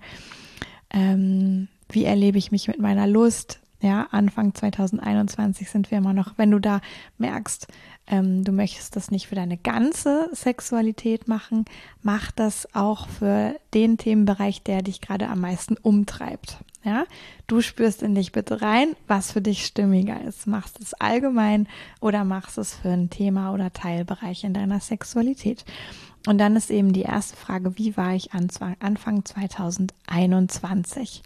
Ähm, 0.92 1.68
wie 1.90 2.04
erlebe 2.04 2.38
ich 2.38 2.52
mich 2.52 2.68
mit 2.68 2.78
meiner 2.78 3.06
Lust? 3.06 3.60
Ja, 3.86 4.08
Anfang 4.10 4.52
2021 4.52 5.70
sind 5.70 5.92
wir 5.92 5.98
immer 5.98 6.12
noch, 6.12 6.32
wenn 6.38 6.50
du 6.50 6.58
da 6.58 6.80
merkst, 7.18 7.68
ähm, 8.08 8.42
du 8.42 8.50
möchtest 8.50 8.96
das 8.96 9.12
nicht 9.12 9.28
für 9.28 9.36
deine 9.36 9.56
ganze 9.56 10.28
Sexualität 10.32 11.28
machen, 11.28 11.66
mach 12.02 12.32
das 12.32 12.74
auch 12.74 13.06
für 13.06 13.54
den 13.74 13.96
Themenbereich, 13.96 14.64
der 14.64 14.82
dich 14.82 15.00
gerade 15.00 15.28
am 15.28 15.40
meisten 15.40 15.76
umtreibt. 15.76 16.58
Ja, 16.82 17.04
du 17.46 17.60
spürst 17.60 18.02
in 18.02 18.16
dich 18.16 18.32
bitte 18.32 18.60
rein, 18.60 18.96
was 19.06 19.30
für 19.30 19.40
dich 19.40 19.64
stimmiger 19.64 20.20
ist. 20.20 20.48
Machst 20.48 20.80
es 20.80 20.92
allgemein 20.94 21.68
oder 22.00 22.24
machst 22.24 22.58
es 22.58 22.74
für 22.74 22.90
ein 22.90 23.08
Thema 23.08 23.54
oder 23.54 23.72
Teilbereich 23.72 24.42
in 24.42 24.52
deiner 24.52 24.80
Sexualität? 24.80 25.64
Und 26.26 26.38
dann 26.38 26.56
ist 26.56 26.72
eben 26.72 26.92
die 26.92 27.02
erste 27.02 27.36
Frage, 27.36 27.78
wie 27.78 27.96
war 27.96 28.14
ich 28.14 28.30
Anfang 28.32 29.24
2021? 29.24 31.22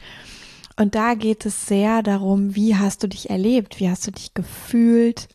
Und 0.76 0.94
da 0.94 1.14
geht 1.14 1.44
es 1.46 1.66
sehr 1.66 2.02
darum, 2.02 2.54
wie 2.54 2.76
hast 2.76 3.02
du 3.02 3.08
dich 3.08 3.30
erlebt, 3.30 3.80
wie 3.80 3.90
hast 3.90 4.06
du 4.06 4.12
dich 4.12 4.34
gefühlt, 4.34 5.28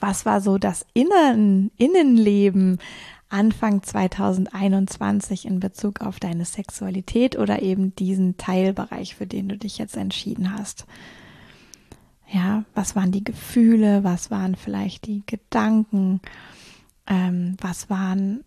was 0.00 0.26
war 0.26 0.40
so 0.40 0.58
das 0.58 0.84
Innen, 0.92 1.70
Innenleben 1.76 2.78
Anfang 3.28 3.82
2021 3.82 5.44
in 5.46 5.58
Bezug 5.58 6.02
auf 6.02 6.20
deine 6.20 6.44
Sexualität 6.44 7.36
oder 7.36 7.62
eben 7.62 7.94
diesen 7.96 8.36
Teilbereich, 8.36 9.16
für 9.16 9.26
den 9.26 9.48
du 9.48 9.56
dich 9.56 9.78
jetzt 9.78 9.96
entschieden 9.96 10.52
hast. 10.52 10.86
Ja, 12.30 12.64
was 12.74 12.94
waren 12.94 13.12
die 13.12 13.24
Gefühle, 13.24 14.04
was 14.04 14.30
waren 14.30 14.54
vielleicht 14.54 15.06
die 15.06 15.22
Gedanken, 15.26 16.20
ähm, 17.06 17.56
was 17.60 17.90
waren 17.90 18.44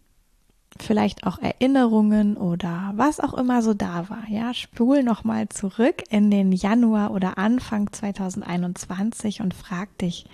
vielleicht 0.84 1.26
auch 1.26 1.40
Erinnerungen 1.40 2.38
oder 2.38 2.94
was 2.96 3.20
auch 3.20 3.34
immer 3.34 3.62
so 3.62 3.74
da 3.74 4.10
war. 4.10 4.24
Ja, 4.30 4.54
spul 4.54 5.04
nochmal 5.04 5.50
zurück 5.50 6.04
in 6.10 6.32
den 6.32 6.52
Januar 6.52 7.12
oder 7.12 7.38
Anfang 7.38 7.92
2021 7.92 9.42
und 9.42 9.54
frag 9.54 9.96
dich, 9.98 10.26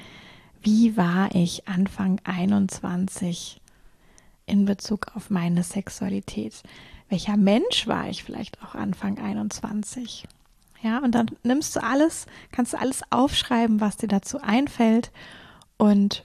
wie 0.61 0.95
war 0.95 1.33
ich 1.35 1.67
Anfang 1.67 2.21
21 2.23 3.59
in 4.45 4.65
Bezug 4.65 5.07
auf 5.15 5.29
meine 5.29 5.63
Sexualität? 5.63 6.63
Welcher 7.09 7.37
Mensch 7.37 7.87
war 7.87 8.09
ich 8.09 8.23
vielleicht 8.23 8.63
auch 8.63 8.75
Anfang 8.75 9.19
21? 9.19 10.25
Ja, 10.81 10.99
und 10.99 11.15
dann 11.15 11.27
nimmst 11.43 11.75
du 11.75 11.83
alles, 11.83 12.27
kannst 12.51 12.73
du 12.73 12.79
alles 12.79 13.01
aufschreiben, 13.09 13.81
was 13.81 13.97
dir 13.97 14.07
dazu 14.07 14.41
einfällt 14.41 15.11
und 15.77 16.23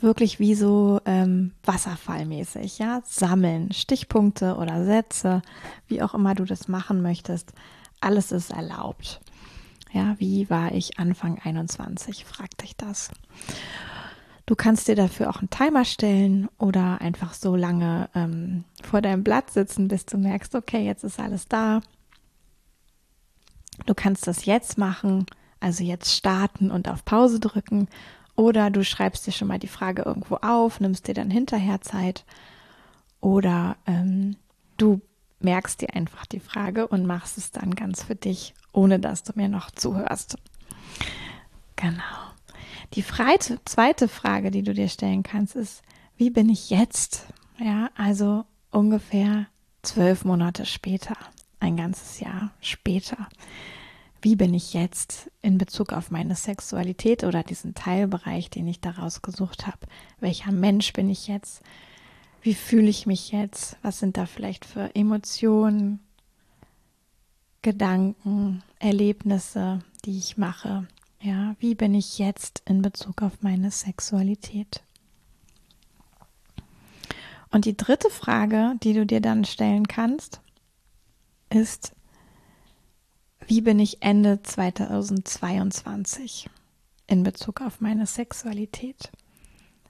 wirklich 0.00 0.38
wie 0.38 0.54
so 0.54 1.00
ähm, 1.04 1.52
Wasserfallmäßig, 1.64 2.78
ja, 2.78 3.02
sammeln, 3.04 3.72
Stichpunkte 3.72 4.56
oder 4.56 4.84
Sätze, 4.84 5.42
wie 5.88 6.02
auch 6.02 6.14
immer 6.14 6.34
du 6.34 6.44
das 6.44 6.68
machen 6.68 7.02
möchtest. 7.02 7.52
Alles 8.00 8.32
ist 8.32 8.50
erlaubt. 8.50 9.20
Ja, 9.92 10.14
wie 10.18 10.50
war 10.50 10.72
ich 10.72 10.98
Anfang 10.98 11.38
21? 11.42 12.24
Frag 12.24 12.56
dich 12.58 12.76
das. 12.76 13.10
Du 14.44 14.54
kannst 14.54 14.86
dir 14.86 14.94
dafür 14.94 15.30
auch 15.30 15.38
einen 15.38 15.50
Timer 15.50 15.84
stellen 15.84 16.48
oder 16.58 17.00
einfach 17.00 17.34
so 17.34 17.56
lange 17.56 18.08
ähm, 18.14 18.64
vor 18.82 19.00
deinem 19.00 19.24
Blatt 19.24 19.50
sitzen, 19.50 19.88
bis 19.88 20.06
du 20.06 20.18
merkst, 20.18 20.54
okay, 20.54 20.84
jetzt 20.84 21.02
ist 21.02 21.18
alles 21.18 21.48
da. 21.48 21.80
Du 23.86 23.94
kannst 23.94 24.26
das 24.26 24.44
jetzt 24.44 24.78
machen, 24.78 25.26
also 25.58 25.82
jetzt 25.82 26.14
starten 26.14 26.70
und 26.70 26.88
auf 26.88 27.04
Pause 27.04 27.40
drücken 27.40 27.88
oder 28.36 28.70
du 28.70 28.84
schreibst 28.84 29.26
dir 29.26 29.32
schon 29.32 29.48
mal 29.48 29.58
die 29.58 29.66
Frage 29.66 30.02
irgendwo 30.02 30.36
auf, 30.36 30.78
nimmst 30.80 31.08
dir 31.08 31.14
dann 31.14 31.30
hinterher 31.30 31.80
Zeit. 31.80 32.24
Oder 33.20 33.76
ähm, 33.86 34.36
du 34.76 35.00
merkst 35.40 35.80
dir 35.80 35.94
einfach 35.94 36.26
die 36.26 36.40
Frage 36.40 36.86
und 36.86 37.06
machst 37.06 37.38
es 37.38 37.50
dann 37.50 37.74
ganz 37.74 38.04
für 38.04 38.14
dich, 38.14 38.54
ohne 38.72 39.00
dass 39.00 39.22
du 39.22 39.32
mir 39.34 39.48
noch 39.48 39.70
zuhörst. 39.70 40.36
Genau. 41.76 42.02
Die 42.94 43.02
freite, 43.02 43.58
zweite 43.64 44.06
Frage, 44.06 44.50
die 44.50 44.62
du 44.62 44.74
dir 44.74 44.88
stellen 44.88 45.22
kannst, 45.22 45.56
ist, 45.56 45.82
wie 46.16 46.30
bin 46.30 46.48
ich 46.48 46.70
jetzt? 46.70 47.26
Ja, 47.58 47.90
also 47.96 48.44
ungefähr 48.70 49.46
zwölf 49.82 50.24
Monate 50.24 50.66
später, 50.66 51.16
ein 51.58 51.76
ganzes 51.76 52.20
Jahr 52.20 52.50
später 52.60 53.28
wie 54.22 54.36
bin 54.36 54.54
ich 54.54 54.72
jetzt 54.74 55.30
in 55.42 55.58
Bezug 55.58 55.92
auf 55.92 56.10
meine 56.10 56.34
Sexualität 56.34 57.24
oder 57.24 57.42
diesen 57.42 57.74
Teilbereich, 57.74 58.50
den 58.50 58.66
ich 58.66 58.80
daraus 58.80 59.22
gesucht 59.22 59.66
habe? 59.66 59.78
Welcher 60.20 60.52
Mensch 60.52 60.92
bin 60.92 61.10
ich 61.10 61.28
jetzt? 61.28 61.62
Wie 62.42 62.54
fühle 62.54 62.88
ich 62.88 63.06
mich 63.06 63.32
jetzt? 63.32 63.76
Was 63.82 63.98
sind 63.98 64.16
da 64.16 64.26
vielleicht 64.26 64.64
für 64.64 64.94
Emotionen, 64.94 66.00
Gedanken, 67.62 68.62
Erlebnisse, 68.78 69.80
die 70.04 70.16
ich 70.16 70.36
mache? 70.36 70.86
Ja, 71.20 71.56
wie 71.58 71.74
bin 71.74 71.94
ich 71.94 72.18
jetzt 72.18 72.62
in 72.66 72.82
Bezug 72.82 73.22
auf 73.22 73.42
meine 73.42 73.70
Sexualität? 73.70 74.82
Und 77.50 77.64
die 77.64 77.76
dritte 77.76 78.10
Frage, 78.10 78.74
die 78.82 78.92
du 78.92 79.06
dir 79.06 79.20
dann 79.20 79.44
stellen 79.44 79.88
kannst, 79.88 80.40
ist, 81.50 81.95
wie 83.46 83.60
bin 83.60 83.78
ich 83.78 84.02
Ende 84.02 84.42
2022 84.42 86.48
in 87.06 87.22
Bezug 87.22 87.60
auf 87.60 87.80
meine 87.80 88.06
Sexualität? 88.06 89.12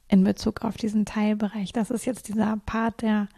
In 0.08 0.24
Bezug 0.24 0.62
auf 0.62 0.76
diesen 0.76 1.06
Teilbereich. 1.06 1.72
Das 1.72 1.90
ist 1.90 2.04
jetzt 2.04 2.28
dieser 2.28 2.58
Part, 2.64 3.02
der 3.02 3.28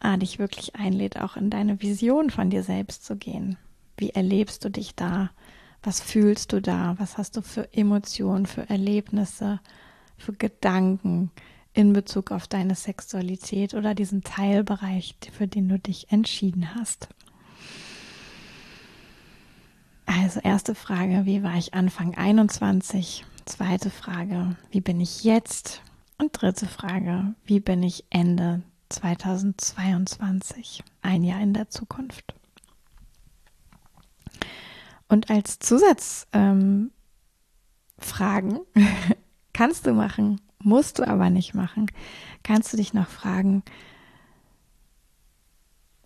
ah, 0.00 0.16
dich 0.16 0.38
wirklich 0.38 0.76
einlädt, 0.76 1.20
auch 1.20 1.36
in 1.36 1.50
deine 1.50 1.80
Vision 1.80 2.30
von 2.30 2.50
dir 2.50 2.62
selbst 2.62 3.04
zu 3.04 3.16
gehen. 3.16 3.56
Wie 3.96 4.10
erlebst 4.10 4.64
du 4.64 4.70
dich 4.70 4.94
da? 4.94 5.30
Was 5.82 6.00
fühlst 6.00 6.52
du 6.52 6.60
da? 6.60 6.96
Was 6.98 7.16
hast 7.16 7.36
du 7.36 7.42
für 7.42 7.72
Emotionen, 7.72 8.46
für 8.46 8.68
Erlebnisse, 8.68 9.60
für 10.16 10.32
Gedanken 10.32 11.30
in 11.74 11.92
Bezug 11.92 12.30
auf 12.30 12.46
deine 12.46 12.74
Sexualität 12.74 13.74
oder 13.74 13.94
diesen 13.94 14.22
Teilbereich, 14.22 15.16
für 15.32 15.46
den 15.46 15.68
du 15.68 15.78
dich 15.78 16.10
entschieden 16.10 16.74
hast. 16.74 17.08
Also 20.06 20.40
erste 20.40 20.74
Frage, 20.74 21.24
wie 21.24 21.42
war 21.42 21.56
ich 21.56 21.74
Anfang 21.74 22.14
21? 22.14 23.24
Zweite 23.46 23.90
Frage, 23.90 24.56
wie 24.70 24.80
bin 24.80 25.00
ich 25.00 25.24
jetzt? 25.24 25.82
Und 26.18 26.40
dritte 26.40 26.66
Frage, 26.66 27.34
wie 27.44 27.60
bin 27.60 27.82
ich 27.82 28.04
Ende 28.10 28.62
2022, 28.90 30.84
ein 31.02 31.24
Jahr 31.24 31.40
in 31.40 31.54
der 31.54 31.68
Zukunft? 31.68 32.34
Und 35.08 35.30
als 35.30 35.58
Zusatzfragen 35.58 36.30
ähm, 36.32 36.90
kannst 39.52 39.86
du 39.86 39.92
machen, 39.92 40.40
musst 40.58 40.98
du 40.98 41.06
aber 41.06 41.30
nicht 41.30 41.54
machen, 41.54 41.86
kannst 42.42 42.72
du 42.72 42.76
dich 42.76 42.94
noch 42.94 43.08
fragen, 43.08 43.62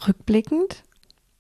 rückblickend, 0.07 0.85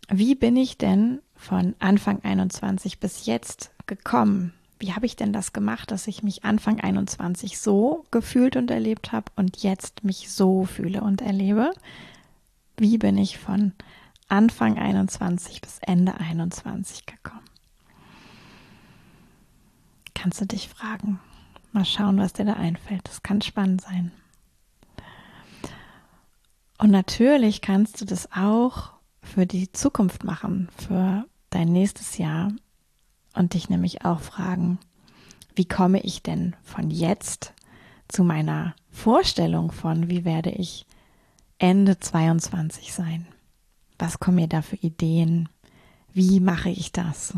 wie 0.09 0.35
bin 0.35 0.57
ich 0.57 0.79
denn 0.79 1.21
von 1.39 1.75
Anfang 1.79 2.23
21 2.23 3.01
bis 3.01 3.25
jetzt 3.25 3.71
gekommen? 3.87 4.53
Wie 4.79 4.93
habe 4.93 5.07
ich 5.07 5.17
denn 5.17 5.33
das 5.33 5.53
gemacht, 5.53 5.91
dass 5.91 6.07
ich 6.07 6.23
mich 6.23 6.45
Anfang 6.45 6.81
21 6.81 7.59
so 7.59 8.05
gefühlt 8.11 8.57
und 8.57 8.71
erlebt 8.71 9.13
habe 9.13 9.33
und 9.37 9.63
jetzt 9.63 10.05
mich 10.05 10.31
so 10.31 10.67
fühle 10.67 11.01
und 11.01 11.23
erlebe? 11.23 11.71
Wie 12.77 12.99
bin 12.99 13.17
ich 13.17 13.39
von 13.39 13.73
Anfang 14.29 14.79
21 14.79 15.63
bis 15.63 15.79
Ende 15.81 16.15
21 16.21 17.07
gekommen? 17.07 17.41
Kannst 20.15 20.41
du 20.41 20.47
dich 20.47 20.69
fragen. 20.69 21.19
Mal 21.73 21.85
schauen, 21.85 22.19
was 22.19 22.33
dir 22.33 22.45
da 22.45 22.55
einfällt. 22.55 23.07
Das 23.09 23.23
kann 23.23 23.41
spannend 23.41 23.81
sein. 23.81 24.13
Und 26.79 26.91
natürlich 26.91 27.61
kannst 27.61 28.01
du 28.01 28.05
das 28.05 28.31
auch 28.33 28.98
für 29.29 29.47
die 29.47 29.71
Zukunft 29.73 30.25
machen, 30.25 30.69
für 30.77 31.25
dein 31.51 31.69
nächstes 31.69 32.19
Jahr 32.19 32.53
und 33.35 33.55
dich 33.55 33.69
nämlich 33.69 34.05
auch 34.05 34.21
fragen, 34.21 34.79
wie 35.55 35.67
komme 35.67 36.01
ich 36.01 36.23
denn 36.23 36.57
von 36.63 36.91
jetzt 36.91 37.53
zu 38.09 38.25
meiner 38.25 38.75
Vorstellung 38.91 39.71
von, 39.71 40.09
wie 40.09 40.25
werde 40.25 40.51
ich 40.51 40.87
Ende 41.59 41.99
22 41.99 42.93
sein? 42.93 43.27
Was 43.99 44.19
kommen 44.19 44.37
mir 44.37 44.49
da 44.49 44.63
für 44.63 44.77
Ideen? 44.77 45.49
Wie 46.13 46.41
mache 46.41 46.71
ich 46.71 46.93
das? 46.93 47.35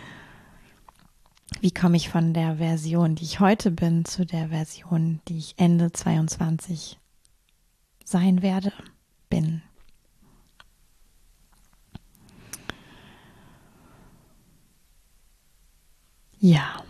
wie 1.60 1.70
komme 1.70 1.96
ich 1.96 2.08
von 2.08 2.34
der 2.34 2.56
Version, 2.56 3.14
die 3.14 3.24
ich 3.24 3.40
heute 3.40 3.70
bin, 3.70 4.04
zu 4.04 4.26
der 4.26 4.48
Version, 4.48 5.20
die 5.28 5.38
ich 5.38 5.54
Ende 5.56 5.92
22 5.92 6.98
sein 8.04 8.42
werde, 8.42 8.72
bin. 9.30 9.62
Ja, 16.46 16.84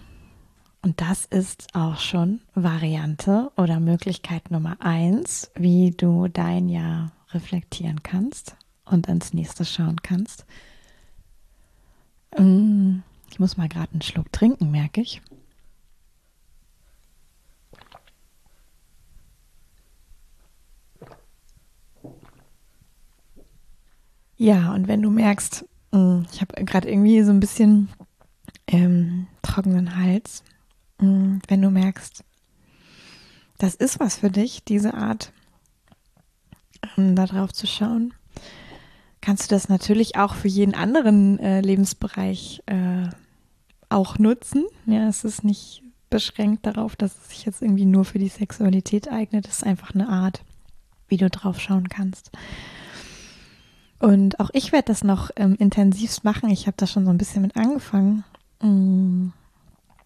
und 0.82 1.00
das 1.00 1.26
ist 1.26 1.76
auch 1.76 2.00
schon 2.00 2.40
Variante 2.56 3.52
oder 3.56 3.78
Möglichkeit 3.78 4.50
Nummer 4.50 4.78
eins, 4.80 5.52
wie 5.54 5.92
du 5.92 6.26
dein 6.26 6.68
Jahr 6.68 7.12
reflektieren 7.30 8.02
kannst 8.02 8.56
und 8.84 9.06
ins 9.06 9.32
nächste 9.32 9.64
schauen 9.64 10.02
kannst. 10.02 10.44
Mm, 12.37 12.96
ich 13.30 13.38
muss 13.38 13.56
mal 13.56 13.68
gerade 13.68 13.92
einen 13.92 14.02
Schluck 14.02 14.32
trinken, 14.32 14.73
merke 14.73 15.02
ich. 15.02 15.23
Ja, 24.37 24.75
und 24.75 24.88
wenn 24.88 25.00
du 25.00 25.11
merkst, 25.11 25.64
mm, 25.92 26.23
ich 26.32 26.40
habe 26.40 26.64
gerade 26.64 26.88
irgendwie 26.90 27.23
so 27.23 27.30
ein 27.30 27.38
bisschen 27.38 27.88
ähm, 28.66 29.26
trockenen 29.42 29.97
Hals, 29.97 30.42
mm, 30.99 31.38
wenn 31.49 31.62
du 31.62 31.71
merkst, 31.71 32.25
das 33.58 33.75
ist 33.75 34.00
was 34.00 34.17
für 34.17 34.30
dich, 34.30 34.65
diese 34.65 34.95
Art, 34.95 35.32
ähm, 36.97 37.15
da 37.17 37.26
drauf 37.26 37.52
zu 37.52 37.67
schauen, 37.67 38.15
kannst 39.21 39.50
du 39.50 39.54
das 39.54 39.69
natürlich 39.69 40.17
auch 40.17 40.34
für 40.34 40.49
jeden 40.49 40.75
anderen 40.75 41.39
äh, 41.39 41.60
Lebensbereich 41.60 42.62
äh, 42.67 43.08
auch 43.89 44.19
nutzen. 44.19 44.67
Ja, 44.86 45.08
es 45.08 45.25
ist 45.25 45.45
nicht 45.45 45.82
beschränkt 46.10 46.67
darauf, 46.67 46.95
dass 46.95 47.17
es 47.17 47.28
sich 47.30 47.45
jetzt 47.45 47.62
irgendwie 47.62 47.86
nur 47.86 48.04
für 48.04 48.19
die 48.19 48.28
Sexualität 48.28 49.10
eignet. 49.10 49.49
Es 49.49 49.56
ist 49.58 49.65
einfach 49.65 49.95
eine 49.95 50.08
Art, 50.08 50.43
wie 51.08 51.17
du 51.17 51.30
drauf 51.30 51.60
schauen 51.60 51.89
kannst. 51.89 52.30
Und 53.99 54.39
auch 54.39 54.50
ich 54.52 54.73
werde 54.73 54.86
das 54.86 55.02
noch 55.02 55.30
ähm, 55.36 55.56
intensivst 55.58 56.25
machen. 56.25 56.50
Ich 56.50 56.67
habe 56.67 56.76
da 56.76 56.86
schon 56.86 57.04
so 57.04 57.10
ein 57.10 57.19
bisschen 57.19 57.43
mit 57.43 57.56
angefangen. 57.56 58.25
Mm. 58.60 59.28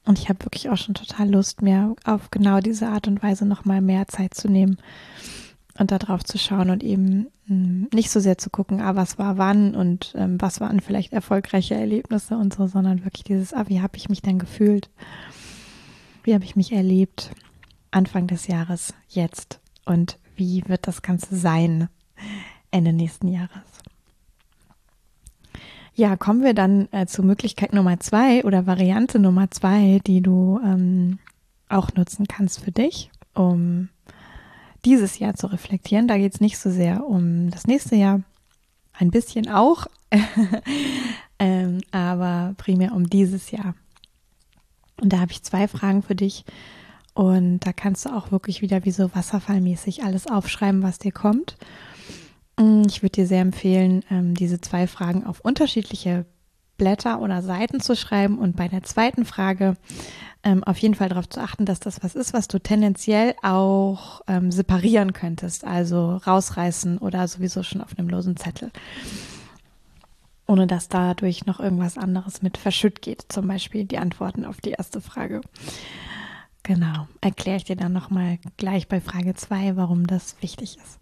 Und 0.05 0.19
ich 0.19 0.31
habe 0.31 0.45
wirklich 0.45 0.71
auch 0.71 0.79
schon 0.79 0.95
total 0.95 1.31
Lust, 1.31 1.61
mir 1.61 1.95
auf 2.05 2.31
genau 2.31 2.61
diese 2.61 2.89
Art 2.89 3.09
und 3.09 3.23
Weise 3.23 3.45
nochmal 3.45 3.83
mehr 3.83 4.09
Zeit 4.09 4.33
zu 4.33 4.49
nehmen 4.49 4.79
und 5.79 5.91
da 5.91 5.99
drauf 5.99 6.25
zu 6.25 6.39
schauen 6.39 6.71
und 6.71 6.83
eben 6.83 7.29
mm, 7.47 7.89
nicht 7.93 8.11
so 8.11 8.21
sehr 8.21 8.39
zu 8.39 8.51
gucken, 8.51 8.81
ah, 8.81 8.97
was 8.97 9.19
war 9.19 9.39
wann 9.39 9.75
und 9.75 10.15
ähm, 10.17 10.41
was 10.41 10.61
waren 10.61 10.81
vielleicht 10.81 11.13
erfolgreiche 11.13 11.75
Erlebnisse 11.75 12.37
und 12.37 12.55
so, 12.55 12.67
sondern 12.67 13.05
wirklich 13.05 13.25
dieses, 13.25 13.53
ah, 13.53 13.65
wie 13.69 13.81
habe 13.81 13.97
ich 13.97 14.09
mich 14.09 14.23
denn 14.23 14.39
gefühlt? 14.39 14.91
Wie 16.25 16.35
habe 16.35 16.45
ich 16.45 16.57
mich 16.57 16.73
erlebt? 16.73 17.31
Anfang 17.91 18.27
des 18.27 18.49
Jahres, 18.49 18.93
jetzt 19.09 19.61
und 19.87 20.19
wie 20.37 20.63
wird 20.67 20.87
das 20.87 21.01
Ganze 21.01 21.37
sein 21.37 21.89
Ende 22.71 22.93
nächsten 22.93 23.29
Jahres? 23.29 23.78
Ja, 25.99 26.17
kommen 26.17 26.45
wir 26.45 26.55
dann 26.55 26.87
äh, 26.93 27.07
zur 27.07 27.25
Möglichkeit 27.25 27.73
Nummer 27.73 27.99
zwei 27.99 28.45
oder 28.45 28.69
Variante 28.69 29.19
Nummer 29.19 29.51
zwei, 29.51 29.99
die 30.07 30.21
du 30.21 30.61
ähm, 30.63 31.19
auch 31.69 31.93
nutzen 31.95 32.29
kannst 32.29 32.61
für 32.61 32.71
dich, 32.71 33.11
um 33.35 33.89
dieses 34.85 35.19
Jahr 35.19 35.35
zu 35.35 35.49
reflektieren. 35.49 36.07
Da 36.07 36.17
geht 36.17 36.35
es 36.35 36.41
nicht 36.41 36.57
so 36.57 36.71
sehr 36.71 37.05
um 37.05 37.51
das 37.51 37.67
nächste 37.67 37.97
Jahr, 37.97 38.23
ein 38.93 39.11
bisschen 39.11 39.49
auch, 39.49 39.89
ähm, 41.41 41.81
aber 41.91 42.55
primär 42.59 42.95
um 42.95 43.11
dieses 43.11 43.51
Jahr. 43.51 43.75
Und 45.01 45.13
da 45.13 45.19
habe 45.19 45.33
ich 45.33 45.43
zwei 45.43 45.67
Fragen 45.67 46.05
für 46.05 46.15
dich. 46.15 46.45
Und 47.13 47.67
da 47.67 47.73
kannst 47.73 48.07
du 48.07 48.11
auch 48.11 48.31
wirklich 48.31 48.63
wieder 48.63 48.85
wie 48.85 48.93
so 48.93 49.13
wasserfallmäßig 49.17 50.05
alles 50.05 50.29
aufschreiben, 50.29 50.85
was 50.85 51.01
dir 51.01 51.11
kommt. 51.11 51.57
Mm, 52.59 52.83
ich 52.87 53.03
würde 53.03 53.13
dir 53.13 53.27
sehr 53.27 53.41
empfehlen, 53.41 54.05
ähm, 54.11 54.35
diese 54.35 54.61
zwei 54.61 54.87
Fragen 54.87 55.25
auf 55.25 55.41
unterschiedliche 55.41 56.27
Blätter 56.77 57.21
oder 57.21 57.43
Seiten 57.43 57.81
zu 57.81 57.97
schreiben 57.97 58.39
und 58.39 58.57
bei 58.57 58.69
der 58.69 58.83
zweiten 58.83 59.25
Frage 59.25 59.77
ähm, 60.45 60.63
auf 60.63 60.79
jeden 60.79 60.95
Fall 60.95 61.09
darauf 61.09 61.29
zu 61.29 61.41
achten, 61.41 61.65
dass 61.65 61.81
das 61.81 62.03
was 62.05 62.15
ist, 62.15 62.33
was 62.33 62.47
du 62.47 62.61
tendenziell 62.61 63.35
auch 63.43 64.21
ähm, 64.29 64.53
separieren 64.53 65.13
könntest, 65.13 65.65
also 65.65 66.17
rausreißen 66.17 66.99
oder 66.99 67.27
sowieso 67.27 67.63
schon 67.63 67.81
auf 67.81 67.99
einem 67.99 68.09
losen 68.09 68.37
Zettel. 68.37 68.71
Ohne 70.47 70.67
dass 70.67 70.89
dadurch 70.89 71.47
noch 71.47 71.61
irgendwas 71.61 71.99
anderes 71.99 72.43
mit 72.43 72.57
verschütt 72.57 73.03
geht, 73.03 73.25
zum 73.29 73.49
Beispiel 73.49 73.85
die 73.85 73.99
Antworten 73.99 74.45
auf 74.45 74.61
die 74.61 74.71
erste 74.71 75.01
Frage. 75.01 75.41
Genau, 76.69 77.09
erkläre 77.23 77.57
ich 77.57 77.65
dir 77.65 77.77
dann 77.77 77.95
nochmal 77.95 78.39
gleich 78.59 78.89
bei 78.89 79.01
Frage 79.01 79.33
2, 79.35 79.77
warum 79.77 80.07
das 80.07 80.37
wichtig 80.43 80.77
ist. 80.77 80.99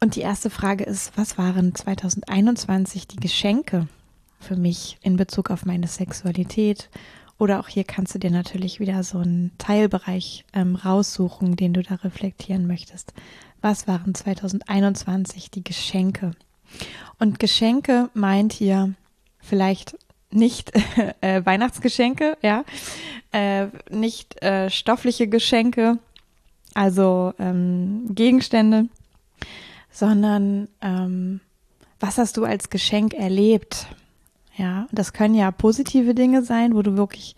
Und 0.00 0.16
die 0.16 0.22
erste 0.22 0.50
Frage 0.50 0.82
ist, 0.82 1.16
was 1.16 1.38
waren 1.38 1.72
2021 1.72 3.06
die 3.06 3.20
Geschenke 3.20 3.86
für 4.40 4.56
mich 4.56 4.98
in 5.00 5.16
Bezug 5.16 5.52
auf 5.52 5.64
meine 5.64 5.86
Sexualität? 5.86 6.90
Oder 7.38 7.60
auch 7.60 7.68
hier 7.68 7.84
kannst 7.84 8.16
du 8.16 8.18
dir 8.18 8.32
natürlich 8.32 8.80
wieder 8.80 9.04
so 9.04 9.18
einen 9.18 9.52
Teilbereich 9.56 10.44
ähm, 10.52 10.74
raussuchen, 10.74 11.54
den 11.54 11.74
du 11.74 11.84
da 11.84 11.94
reflektieren 11.94 12.66
möchtest. 12.66 13.14
Was 13.60 13.86
waren 13.86 14.16
2021 14.16 15.52
die 15.52 15.62
Geschenke? 15.62 16.32
Und 17.20 17.38
Geschenke 17.38 18.10
meint 18.14 18.52
hier 18.52 18.94
vielleicht 19.38 19.96
nicht 20.30 20.72
äh, 21.20 21.44
Weihnachtsgeschenke, 21.44 22.36
ja, 22.42 22.64
äh, 23.32 23.66
nicht 23.90 24.42
äh, 24.42 24.70
stoffliche 24.70 25.28
Geschenke, 25.28 25.98
also 26.74 27.34
ähm, 27.38 28.06
Gegenstände, 28.14 28.88
sondern 29.90 30.68
ähm, 30.80 31.40
was 32.00 32.18
hast 32.18 32.36
du 32.36 32.44
als 32.44 32.70
Geschenk 32.70 33.14
erlebt? 33.14 33.86
Ja, 34.56 34.86
das 34.92 35.12
können 35.12 35.34
ja 35.34 35.50
positive 35.50 36.14
Dinge 36.14 36.42
sein, 36.42 36.74
wo 36.74 36.82
du 36.82 36.96
wirklich 36.96 37.36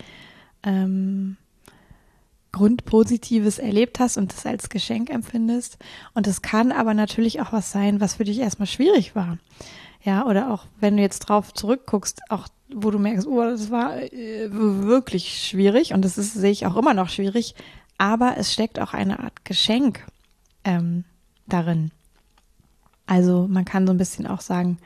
ähm, 0.62 1.36
Grundpositives 2.52 3.58
erlebt 3.58 4.00
hast 4.00 4.16
und 4.16 4.32
das 4.32 4.44
als 4.44 4.68
Geschenk 4.68 5.10
empfindest. 5.10 5.78
Und 6.14 6.26
es 6.26 6.42
kann 6.42 6.72
aber 6.72 6.94
natürlich 6.94 7.40
auch 7.40 7.52
was 7.52 7.70
sein, 7.72 8.00
was 8.00 8.14
für 8.14 8.24
dich 8.24 8.38
erstmal 8.38 8.66
schwierig 8.66 9.14
war. 9.14 9.38
Ja, 10.02 10.26
oder 10.26 10.50
auch 10.50 10.66
wenn 10.80 10.96
du 10.96 11.02
jetzt 11.02 11.20
drauf 11.20 11.52
zurückguckst, 11.52 12.22
auch 12.30 12.48
wo 12.74 12.90
du 12.90 12.98
merkst, 12.98 13.26
oh, 13.26 13.42
das 13.42 13.70
war 13.70 14.00
äh, 14.00 14.48
wirklich 14.50 15.46
schwierig 15.48 15.92
und 15.92 16.04
das 16.04 16.18
ist, 16.18 16.34
sehe 16.34 16.50
ich 16.50 16.66
auch 16.66 16.76
immer 16.76 16.94
noch 16.94 17.08
schwierig, 17.08 17.54
aber 17.98 18.36
es 18.36 18.52
steckt 18.52 18.78
auch 18.78 18.94
eine 18.94 19.20
Art 19.20 19.44
Geschenk 19.44 20.06
ähm, 20.64 21.04
darin. 21.46 21.90
Also 23.06 23.46
man 23.48 23.64
kann 23.64 23.86
so 23.86 23.92
ein 23.92 23.98
bisschen 23.98 24.26
auch 24.26 24.40
sagen, 24.40 24.78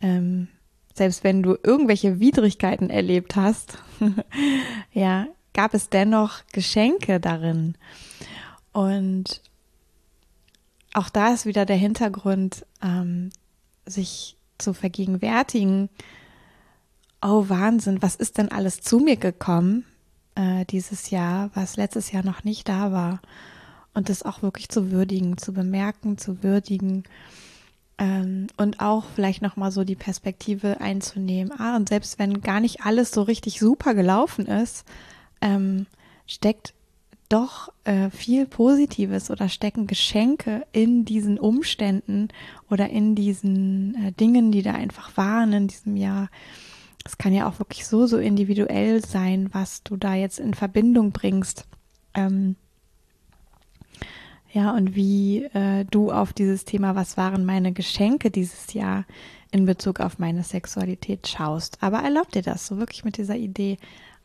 ähm, 0.00 0.48
selbst 0.94 1.24
wenn 1.24 1.42
du 1.42 1.56
irgendwelche 1.62 2.20
Widrigkeiten 2.20 2.90
erlebt 2.90 3.36
hast, 3.36 3.78
ja, 4.92 5.26
gab 5.54 5.74
es 5.74 5.88
dennoch 5.88 6.40
Geschenke 6.52 7.20
darin. 7.20 7.76
Und 8.72 9.42
auch 10.92 11.08
da 11.08 11.32
ist 11.32 11.46
wieder 11.46 11.64
der 11.64 11.76
Hintergrund, 11.76 12.66
ähm, 12.82 13.30
sich 13.86 14.36
zu 14.58 14.74
vergegenwärtigen, 14.74 15.88
oh 17.22 17.48
Wahnsinn, 17.48 18.02
was 18.02 18.16
ist 18.16 18.38
denn 18.38 18.50
alles 18.50 18.80
zu 18.80 18.98
mir 18.98 19.16
gekommen 19.16 19.84
äh, 20.34 20.64
dieses 20.66 21.10
Jahr, 21.10 21.50
was 21.54 21.76
letztes 21.76 22.12
Jahr 22.12 22.24
noch 22.24 22.44
nicht 22.44 22.68
da 22.68 22.92
war. 22.92 23.20
Und 23.94 24.08
das 24.08 24.22
auch 24.22 24.42
wirklich 24.42 24.68
zu 24.68 24.90
würdigen, 24.90 25.36
zu 25.36 25.52
bemerken, 25.52 26.16
zu 26.16 26.42
würdigen 26.42 27.04
ähm, 27.98 28.46
und 28.56 28.80
auch 28.80 29.04
vielleicht 29.14 29.42
nochmal 29.42 29.70
so 29.70 29.84
die 29.84 29.96
Perspektive 29.96 30.80
einzunehmen. 30.80 31.52
Ah, 31.58 31.76
und 31.76 31.88
selbst 31.88 32.18
wenn 32.18 32.40
gar 32.40 32.60
nicht 32.60 32.82
alles 32.84 33.10
so 33.10 33.22
richtig 33.22 33.60
super 33.60 33.94
gelaufen 33.94 34.46
ist, 34.46 34.84
ähm, 35.42 35.86
steckt 36.26 36.72
doch 37.28 37.72
äh, 37.84 38.10
viel 38.10 38.46
Positives 38.46 39.30
oder 39.30 39.48
stecken 39.48 39.86
Geschenke 39.86 40.66
in 40.72 41.04
diesen 41.04 41.38
Umständen 41.38 42.28
oder 42.70 42.90
in 42.90 43.14
diesen 43.14 43.94
äh, 43.94 44.12
Dingen, 44.12 44.52
die 44.52 44.62
da 44.62 44.72
einfach 44.72 45.16
waren 45.16 45.52
in 45.52 45.68
diesem 45.68 45.96
Jahr. 45.96 46.28
Es 47.04 47.18
kann 47.18 47.32
ja 47.32 47.48
auch 47.48 47.58
wirklich 47.58 47.86
so, 47.86 48.06
so 48.06 48.18
individuell 48.18 49.04
sein, 49.04 49.48
was 49.52 49.82
du 49.82 49.96
da 49.96 50.14
jetzt 50.14 50.38
in 50.38 50.54
Verbindung 50.54 51.12
bringst. 51.12 51.66
Ähm, 52.14 52.56
ja, 54.52 54.72
und 54.72 54.94
wie 54.94 55.44
äh, 55.44 55.84
du 55.90 56.12
auf 56.12 56.32
dieses 56.32 56.64
Thema, 56.64 56.94
was 56.94 57.16
waren 57.16 57.44
meine 57.44 57.72
Geschenke 57.72 58.30
dieses 58.30 58.74
Jahr 58.74 59.04
in 59.50 59.64
Bezug 59.64 60.00
auf 60.00 60.18
meine 60.18 60.42
Sexualität 60.42 61.26
schaust. 61.26 61.78
Aber 61.80 61.98
erlaub 61.98 62.30
dir 62.30 62.42
das 62.42 62.66
so 62.66 62.78
wirklich 62.78 63.04
mit 63.04 63.16
dieser 63.16 63.36
Idee, 63.36 63.78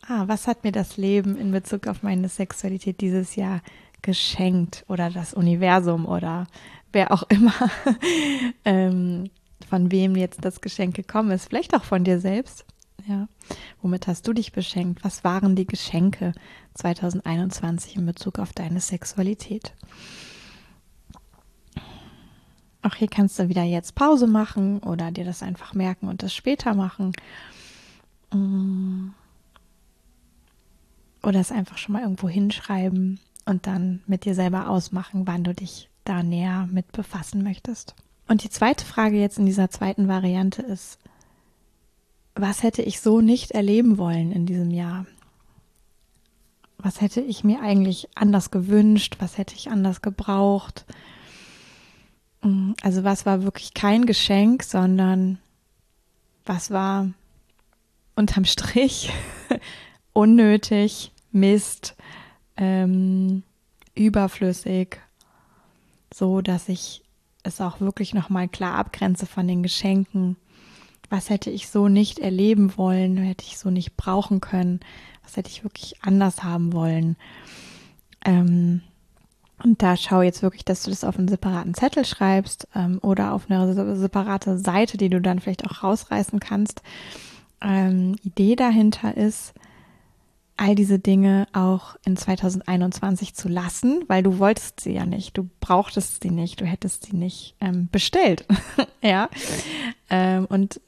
ah, 0.07 0.23
was 0.27 0.47
hat 0.47 0.63
mir 0.63 0.71
das 0.71 0.97
Leben 0.97 1.37
in 1.37 1.51
Bezug 1.51 1.87
auf 1.87 2.03
meine 2.03 2.29
Sexualität 2.29 3.01
dieses 3.01 3.35
Jahr 3.35 3.61
geschenkt 4.01 4.85
oder 4.87 5.09
das 5.09 5.33
Universum 5.33 6.05
oder 6.05 6.47
wer 6.91 7.11
auch 7.11 7.23
immer, 7.29 7.53
ähm, 8.65 9.29
von 9.69 9.91
wem 9.91 10.15
jetzt 10.15 10.43
das 10.43 10.61
Geschenk 10.61 10.95
gekommen 10.95 11.31
ist, 11.31 11.45
vielleicht 11.45 11.75
auch 11.75 11.83
von 11.83 12.03
dir 12.03 12.19
selbst. 12.19 12.65
Ja, 13.07 13.27
womit 13.81 14.07
hast 14.07 14.27
du 14.27 14.33
dich 14.33 14.51
beschenkt? 14.51 15.03
Was 15.03 15.23
waren 15.23 15.55
die 15.55 15.67
Geschenke 15.67 16.33
2021 16.73 17.95
in 17.95 18.05
Bezug 18.05 18.39
auf 18.39 18.51
deine 18.53 18.81
Sexualität? 18.81 19.73
Auch 22.81 22.95
hier 22.95 23.07
kannst 23.07 23.39
du 23.39 23.49
wieder 23.49 23.63
jetzt 23.63 23.95
Pause 23.95 24.27
machen 24.27 24.79
oder 24.79 25.11
dir 25.11 25.25
das 25.25 25.43
einfach 25.43 25.73
merken 25.73 26.07
und 26.07 26.23
das 26.23 26.33
später 26.33 26.73
machen. 26.73 27.13
Mm. 28.33 29.09
Oder 31.23 31.39
es 31.39 31.51
einfach 31.51 31.77
schon 31.77 31.93
mal 31.93 32.03
irgendwo 32.03 32.29
hinschreiben 32.29 33.19
und 33.45 33.67
dann 33.67 34.01
mit 34.05 34.25
dir 34.25 34.35
selber 34.35 34.69
ausmachen, 34.69 35.27
wann 35.27 35.43
du 35.43 35.53
dich 35.53 35.89
da 36.03 36.23
näher 36.23 36.67
mit 36.71 36.91
befassen 36.91 37.43
möchtest. 37.43 37.95
Und 38.27 38.43
die 38.43 38.49
zweite 38.49 38.85
Frage 38.85 39.17
jetzt 39.19 39.37
in 39.37 39.45
dieser 39.45 39.69
zweiten 39.69 40.07
Variante 40.07 40.61
ist, 40.61 40.99
was 42.35 42.61
hätte 42.61 42.81
ich 42.81 42.99
so 42.99 43.21
nicht 43.21 43.51
erleben 43.51 43.97
wollen 43.97 44.31
in 44.31 44.45
diesem 44.45 44.71
Jahr? 44.71 45.05
Was 46.77 47.01
hätte 47.01 47.21
ich 47.21 47.43
mir 47.43 47.61
eigentlich 47.61 48.09
anders 48.15 48.51
gewünscht? 48.51 49.15
Was 49.19 49.37
hätte 49.37 49.55
ich 49.55 49.71
anders 49.71 50.01
gebraucht? 50.01 50.85
Mm, 52.41 52.73
also 52.81 53.03
was 53.03 53.25
war 53.25 53.43
wirklich 53.43 53.73
kein 53.73 54.05
Geschenk, 54.05 54.63
sondern 54.63 55.39
was 56.45 56.69
war 56.69 57.09
unterm 58.15 58.45
Strich 58.45 59.11
unnötig, 60.13 61.11
Mist, 61.31 61.95
ähm, 62.55 63.43
überflüssig, 63.95 64.99
so 66.13 66.41
dass 66.41 66.69
ich 66.69 67.03
es 67.47 67.61
auch 67.61 67.79
wirklich 67.79 68.13
nochmal 68.13 68.47
klar 68.47 68.75
abgrenze 68.75 69.25
von 69.25 69.47
den 69.47 69.63
Geschenken. 69.63 70.37
Was 71.09 71.29
hätte 71.29 71.49
ich 71.49 71.69
so 71.69 71.87
nicht 71.87 72.19
erleben 72.19 72.77
wollen, 72.77 73.17
hätte 73.17 73.45
ich 73.47 73.57
so 73.57 73.69
nicht 73.69 73.95
brauchen 73.95 74.41
können, 74.41 74.81
was 75.23 75.37
hätte 75.37 75.49
ich 75.49 75.63
wirklich 75.63 75.95
anders 76.01 76.43
haben 76.43 76.73
wollen. 76.73 77.15
Ähm, 78.25 78.81
und 79.63 79.81
da 79.81 79.97
schau 79.97 80.21
jetzt 80.21 80.43
wirklich, 80.43 80.65
dass 80.65 80.83
du 80.83 80.91
das 80.91 81.03
auf 81.03 81.17
einen 81.17 81.27
separaten 81.27 81.73
Zettel 81.73 82.05
schreibst 82.05 82.67
ähm, 82.75 82.99
oder 83.01 83.33
auf 83.33 83.49
eine 83.49 83.95
separate 83.95 84.57
Seite, 84.59 84.97
die 84.97 85.09
du 85.09 85.19
dann 85.19 85.39
vielleicht 85.39 85.65
auch 85.65 85.83
rausreißen 85.83 86.39
kannst. 86.39 86.81
Ähm, 87.61 88.17
Idee 88.23 88.55
dahinter 88.55 89.17
ist, 89.17 89.53
all 90.57 90.75
diese 90.75 90.99
Dinge 90.99 91.47
auch 91.53 91.95
in 92.03 92.17
2021 92.17 93.35
zu 93.35 93.47
lassen, 93.47 94.03
weil 94.07 94.23
du 94.23 94.39
wolltest 94.39 94.79
sie 94.79 94.93
ja 94.93 95.05
nicht, 95.05 95.37
du 95.37 95.49
brauchtest 95.59 96.23
sie 96.23 96.31
nicht, 96.31 96.59
du 96.59 96.65
hättest 96.65 97.05
sie 97.05 97.15
nicht 97.15 97.55
ähm, 97.61 97.89
bestellt, 97.91 98.45
ja, 99.01 99.29
ähm, 100.09 100.45
und 100.45 100.81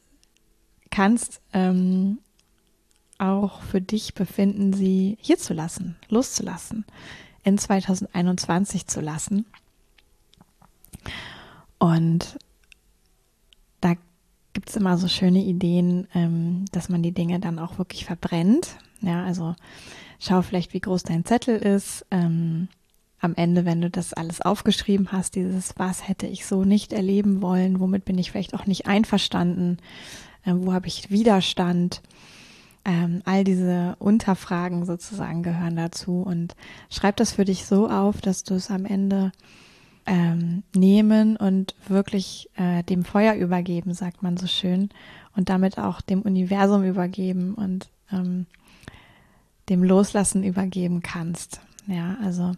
kannst 0.89 1.39
ähm, 1.53 2.17
auch 3.19 3.61
für 3.61 3.81
dich 3.81 4.15
befinden, 4.15 4.73
sie 4.73 5.17
hier 5.21 5.37
zu 5.37 5.53
lassen, 5.53 5.97
loszulassen, 6.09 6.85
in 7.43 7.57
2021 7.57 8.87
zu 8.87 9.01
lassen. 9.01 9.45
Und 11.77 12.37
da 13.81 13.95
gibt 14.59 14.71
es 14.71 14.75
immer 14.75 14.97
so 14.97 15.07
schöne 15.07 15.41
Ideen, 15.41 16.09
ähm, 16.13 16.65
dass 16.73 16.89
man 16.89 17.01
die 17.01 17.13
Dinge 17.13 17.39
dann 17.39 17.59
auch 17.59 17.77
wirklich 17.77 18.03
verbrennt. 18.03 18.75
Ja, 18.99 19.23
also 19.23 19.55
schau 20.19 20.41
vielleicht, 20.41 20.73
wie 20.73 20.81
groß 20.81 21.03
dein 21.03 21.23
Zettel 21.23 21.55
ist. 21.55 22.05
Ähm, 22.11 22.67
am 23.21 23.35
Ende, 23.35 23.63
wenn 23.63 23.79
du 23.79 23.89
das 23.89 24.11
alles 24.13 24.41
aufgeschrieben 24.41 25.13
hast, 25.13 25.35
dieses, 25.35 25.75
was 25.77 26.09
hätte 26.09 26.27
ich 26.27 26.45
so 26.45 26.65
nicht 26.65 26.91
erleben 26.91 27.41
wollen, 27.41 27.79
womit 27.79 28.03
bin 28.03 28.17
ich 28.17 28.31
vielleicht 28.31 28.53
auch 28.53 28.65
nicht 28.65 28.85
einverstanden, 28.85 29.77
äh, 30.43 30.51
wo 30.53 30.73
habe 30.73 30.87
ich 30.87 31.09
Widerstand, 31.09 32.01
ähm, 32.83 33.21
all 33.23 33.45
diese 33.45 33.95
Unterfragen 33.99 34.85
sozusagen 34.85 35.41
gehören 35.41 35.77
dazu 35.77 36.21
und 36.21 36.53
schreib 36.89 37.15
das 37.15 37.31
für 37.31 37.45
dich 37.45 37.65
so 37.65 37.89
auf, 37.89 38.19
dass 38.19 38.43
du 38.43 38.55
es 38.55 38.69
am 38.69 38.83
Ende 38.83 39.31
ähm, 40.05 40.63
nehmen 40.75 41.37
und 41.37 41.75
wirklich 41.87 42.49
äh, 42.55 42.83
dem 42.83 43.03
Feuer 43.03 43.35
übergeben, 43.35 43.93
sagt 43.93 44.23
man 44.23 44.37
so 44.37 44.47
schön, 44.47 44.89
und 45.35 45.49
damit 45.49 45.77
auch 45.77 46.01
dem 46.01 46.21
Universum 46.21 46.83
übergeben 46.83 47.53
und 47.53 47.89
ähm, 48.11 48.45
dem 49.69 49.83
Loslassen 49.83 50.43
übergeben 50.43 51.01
kannst. 51.01 51.61
Ja, 51.87 52.17
also 52.23 52.53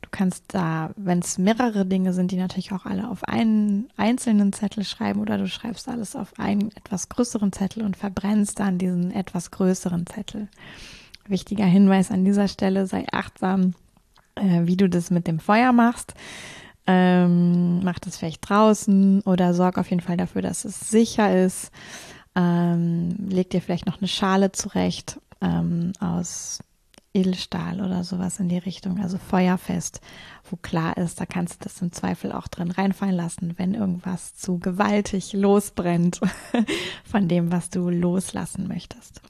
du 0.00 0.08
kannst 0.10 0.44
da, 0.48 0.90
wenn 0.96 1.18
es 1.18 1.38
mehrere 1.38 1.86
Dinge 1.86 2.12
sind, 2.12 2.30
die 2.30 2.36
natürlich 2.36 2.72
auch 2.72 2.86
alle 2.86 3.10
auf 3.10 3.24
einen 3.24 3.88
einzelnen 3.96 4.52
Zettel 4.52 4.84
schreiben 4.84 5.20
oder 5.20 5.38
du 5.38 5.46
schreibst 5.48 5.88
alles 5.88 6.16
auf 6.16 6.38
einen 6.38 6.70
etwas 6.76 7.08
größeren 7.08 7.52
Zettel 7.52 7.84
und 7.84 7.96
verbrennst 7.96 8.60
dann 8.60 8.78
diesen 8.78 9.10
etwas 9.10 9.50
größeren 9.50 10.06
Zettel. 10.06 10.48
Wichtiger 11.26 11.66
Hinweis 11.66 12.10
an 12.10 12.24
dieser 12.24 12.48
Stelle, 12.48 12.86
sei 12.86 13.06
achtsam, 13.12 13.74
äh, 14.40 14.66
wie 14.66 14.76
du 14.76 14.88
das 14.88 15.10
mit 15.10 15.26
dem 15.26 15.38
Feuer 15.38 15.72
machst. 15.72 16.14
Ähm, 16.86 17.84
mach 17.84 17.98
das 17.98 18.16
vielleicht 18.16 18.48
draußen 18.48 19.20
oder 19.22 19.54
sorg 19.54 19.78
auf 19.78 19.90
jeden 19.90 20.02
Fall 20.02 20.16
dafür, 20.16 20.42
dass 20.42 20.64
es 20.64 20.90
sicher 20.90 21.44
ist. 21.44 21.70
Ähm, 22.34 23.16
leg 23.28 23.50
dir 23.50 23.60
vielleicht 23.60 23.86
noch 23.86 23.98
eine 23.98 24.08
Schale 24.08 24.52
zurecht 24.52 25.20
ähm, 25.40 25.92
aus 26.00 26.60
Edelstahl 27.12 27.80
oder 27.80 28.04
sowas 28.04 28.38
in 28.38 28.48
die 28.48 28.58
Richtung, 28.58 29.00
also 29.00 29.18
feuerfest, 29.18 30.00
wo 30.48 30.56
klar 30.56 30.96
ist, 30.96 31.20
da 31.20 31.26
kannst 31.26 31.54
du 31.54 31.64
das 31.64 31.82
im 31.82 31.92
Zweifel 31.92 32.30
auch 32.30 32.46
drin 32.46 32.70
reinfallen 32.70 33.16
lassen, 33.16 33.54
wenn 33.56 33.74
irgendwas 33.74 34.34
zu 34.34 34.58
gewaltig 34.58 35.32
losbrennt 35.32 36.20
von 37.04 37.26
dem, 37.26 37.50
was 37.50 37.70
du 37.70 37.90
loslassen 37.90 38.68
möchtest. 38.68 39.22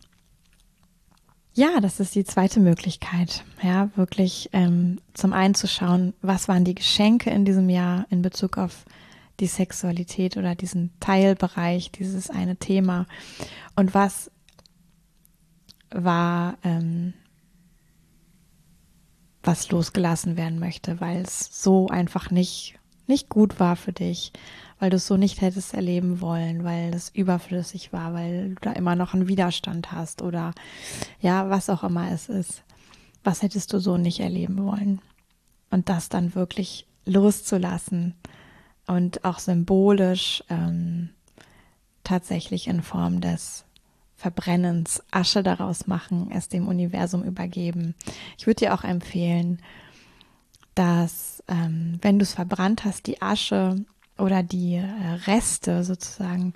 Ja, 1.61 1.79
das 1.79 2.01
ist 2.01 2.15
die 2.15 2.25
zweite 2.25 2.59
Möglichkeit, 2.59 3.45
ja, 3.63 3.91
wirklich 3.95 4.49
ähm, 4.55 4.99
zum 5.13 5.35
einen 5.35 5.55
zu 5.55 5.69
schauen, 5.69 6.15
was 6.23 6.49
waren 6.49 6.65
die 6.65 6.75
Geschenke 6.75 7.29
in 7.29 7.45
diesem 7.45 7.69
Jahr 7.69 8.07
in 8.09 8.23
Bezug 8.23 8.57
auf 8.57 8.87
die 9.41 9.47
Sexualität 9.47 10.39
oder 10.39 10.55
diesen 10.55 10.91
Teilbereich, 11.01 11.93
dieses 11.93 12.31
eine 12.31 12.57
Thema 12.57 13.05
und 13.77 13.93
was 13.93 14.31
war, 15.91 16.57
ähm, 16.65 17.13
was 19.43 19.71
losgelassen 19.71 20.39
werden 20.39 20.61
möchte, 20.61 20.99
weil 21.03 21.21
es 21.21 21.63
so 21.63 21.89
einfach 21.89 22.31
nicht, 22.31 22.79
nicht 23.07 23.29
gut 23.29 23.61
war 23.61 23.77
für 23.77 23.93
dich, 23.93 24.33
weil 24.81 24.91
du 24.91 24.97
es 24.97 25.07
so 25.07 25.17
nicht 25.17 25.41
hättest 25.43 25.75
erleben 25.75 26.21
wollen, 26.21 26.65
weil 26.65 26.93
es 26.95 27.11
überflüssig 27.11 27.93
war, 27.93 28.15
weil 28.15 28.51
du 28.51 28.55
da 28.63 28.73
immer 28.73 28.97
noch 28.97 29.15
einen 29.15 29.29
Widerstand 29.29 29.93
hast 29.93 30.23
oder 30.23 30.53
ja, 31.21 31.51
was 31.51 31.71
auch 31.71 31.85
immer 31.85 32.11
es 32.11 32.29
ist. 32.29 32.65
was 33.23 33.43
hättest 33.43 33.73
du 33.75 33.79
so 33.79 33.99
nicht 33.99 34.21
erleben 34.21 34.65
wollen? 34.65 35.01
Und 35.69 35.91
das 35.91 36.09
dann 36.09 36.35
wirklich 36.35 36.87
loszulassen 37.05 38.15
und 38.87 39.25
auch 39.25 39.39
symbolisch 39.39 40.43
ähm, 40.49 41.11
tatsächlich 42.03 42.67
in 42.67 42.83
Form 42.83 43.21
des 43.21 43.65
Verbrennens 44.17 45.03
Asche 45.11 45.43
daraus 45.43 45.87
machen, 45.87 46.31
es 46.33 46.49
dem 46.49 46.67
Universum 46.67 47.23
übergeben. 47.23 47.95
Ich 48.39 48.47
würde 48.47 48.67
dir 48.67 48.75
auch 48.75 48.85
empfehlen, 48.85 49.61
dass 50.75 51.43
ähm, 51.49 51.99
wenn 52.01 52.19
du 52.19 52.23
es 52.23 52.35
verbrannt 52.35 52.85
hast, 52.85 53.07
die 53.07 53.21
Asche 53.21 53.85
oder 54.21 54.43
die 54.43 54.77
äh, 54.77 54.85
Reste 55.27 55.85
sozusagen 55.85 56.55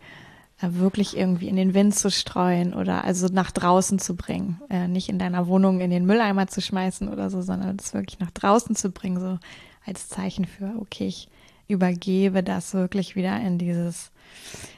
äh, 0.61 0.69
wirklich 0.73 1.17
irgendwie 1.17 1.49
in 1.49 1.57
den 1.57 1.75
Wind 1.75 1.95
zu 1.95 2.11
streuen 2.11 2.75
oder 2.75 3.05
also 3.05 3.29
nach 3.29 3.51
draußen 3.51 3.99
zu 3.99 4.17
bringen. 4.17 4.61
Äh, 4.71 4.89
nicht 4.89 5.09
in 5.09 5.19
deiner 5.19 5.47
Wohnung 5.47 5.81
in 5.81 5.91
den 5.91 6.07
Mülleimer 6.07 6.47
zu 6.47 6.61
schmeißen 6.61 7.09
oder 7.09 7.31
so, 7.31 7.43
sondern 7.43 7.77
es 7.81 7.95
wirklich 7.95 8.21
nach 8.21 8.31
draußen 8.31 8.77
zu 8.77 8.91
bringen, 8.91 9.21
so 9.21 9.39
als 9.87 10.09
Zeichen 10.09 10.45
für, 10.45 10.75
okay, 10.81 11.07
ich 11.07 11.29
übergebe 11.69 12.43
das 12.43 12.75
wirklich 12.75 13.17
wieder 13.17 13.41
in 13.41 13.59
dieses, 13.59 14.11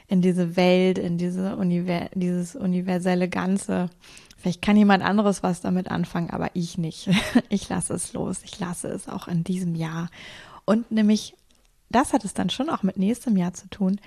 in 0.07 0.21
diese 0.21 0.55
Welt, 0.55 0.97
in 0.97 1.17
diese 1.17 1.55
Univers 1.55 2.09
dieses 2.13 2.55
universelle 2.55 3.27
Ganze. 3.27 3.89
Vielleicht 4.37 4.61
kann 4.61 4.77
jemand 4.77 5.03
anderes 5.03 5.43
was 5.43 5.61
damit 5.61 5.89
anfangen, 5.89 6.29
aber 6.29 6.49
ich 6.53 6.77
nicht. 6.77 7.09
Ich 7.49 7.69
lasse 7.69 7.93
es 7.93 8.13
los. 8.13 8.41
Ich 8.43 8.59
lasse 8.59 8.87
es 8.87 9.07
auch 9.07 9.27
in 9.27 9.43
diesem 9.43 9.75
Jahr. 9.75 10.09
Und 10.65 10.91
nämlich, 10.91 11.35
das 11.89 12.13
hat 12.13 12.25
es 12.25 12.33
dann 12.33 12.49
schon 12.49 12.69
auch 12.69 12.83
mit 12.83 12.97
nächstem 12.97 13.37
Jahr 13.37 13.53
zu 13.53 13.69
tun. 13.69 13.99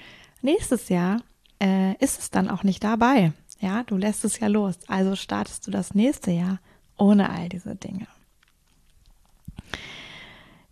Nächstes 0.42 0.88
Jahr 0.88 1.20
äh, 1.62 1.94
ist 1.96 2.18
es 2.18 2.30
dann 2.30 2.48
auch 2.48 2.62
nicht 2.62 2.82
dabei. 2.84 3.32
Ja, 3.60 3.82
du 3.82 3.96
lässt 3.96 4.24
es 4.24 4.40
ja 4.40 4.48
los. 4.48 4.76
Also 4.88 5.16
startest 5.16 5.66
du 5.66 5.70
das 5.70 5.94
nächste 5.94 6.30
Jahr 6.30 6.58
ohne 6.96 7.30
all 7.30 7.48
diese 7.48 7.76
Dinge. 7.76 8.06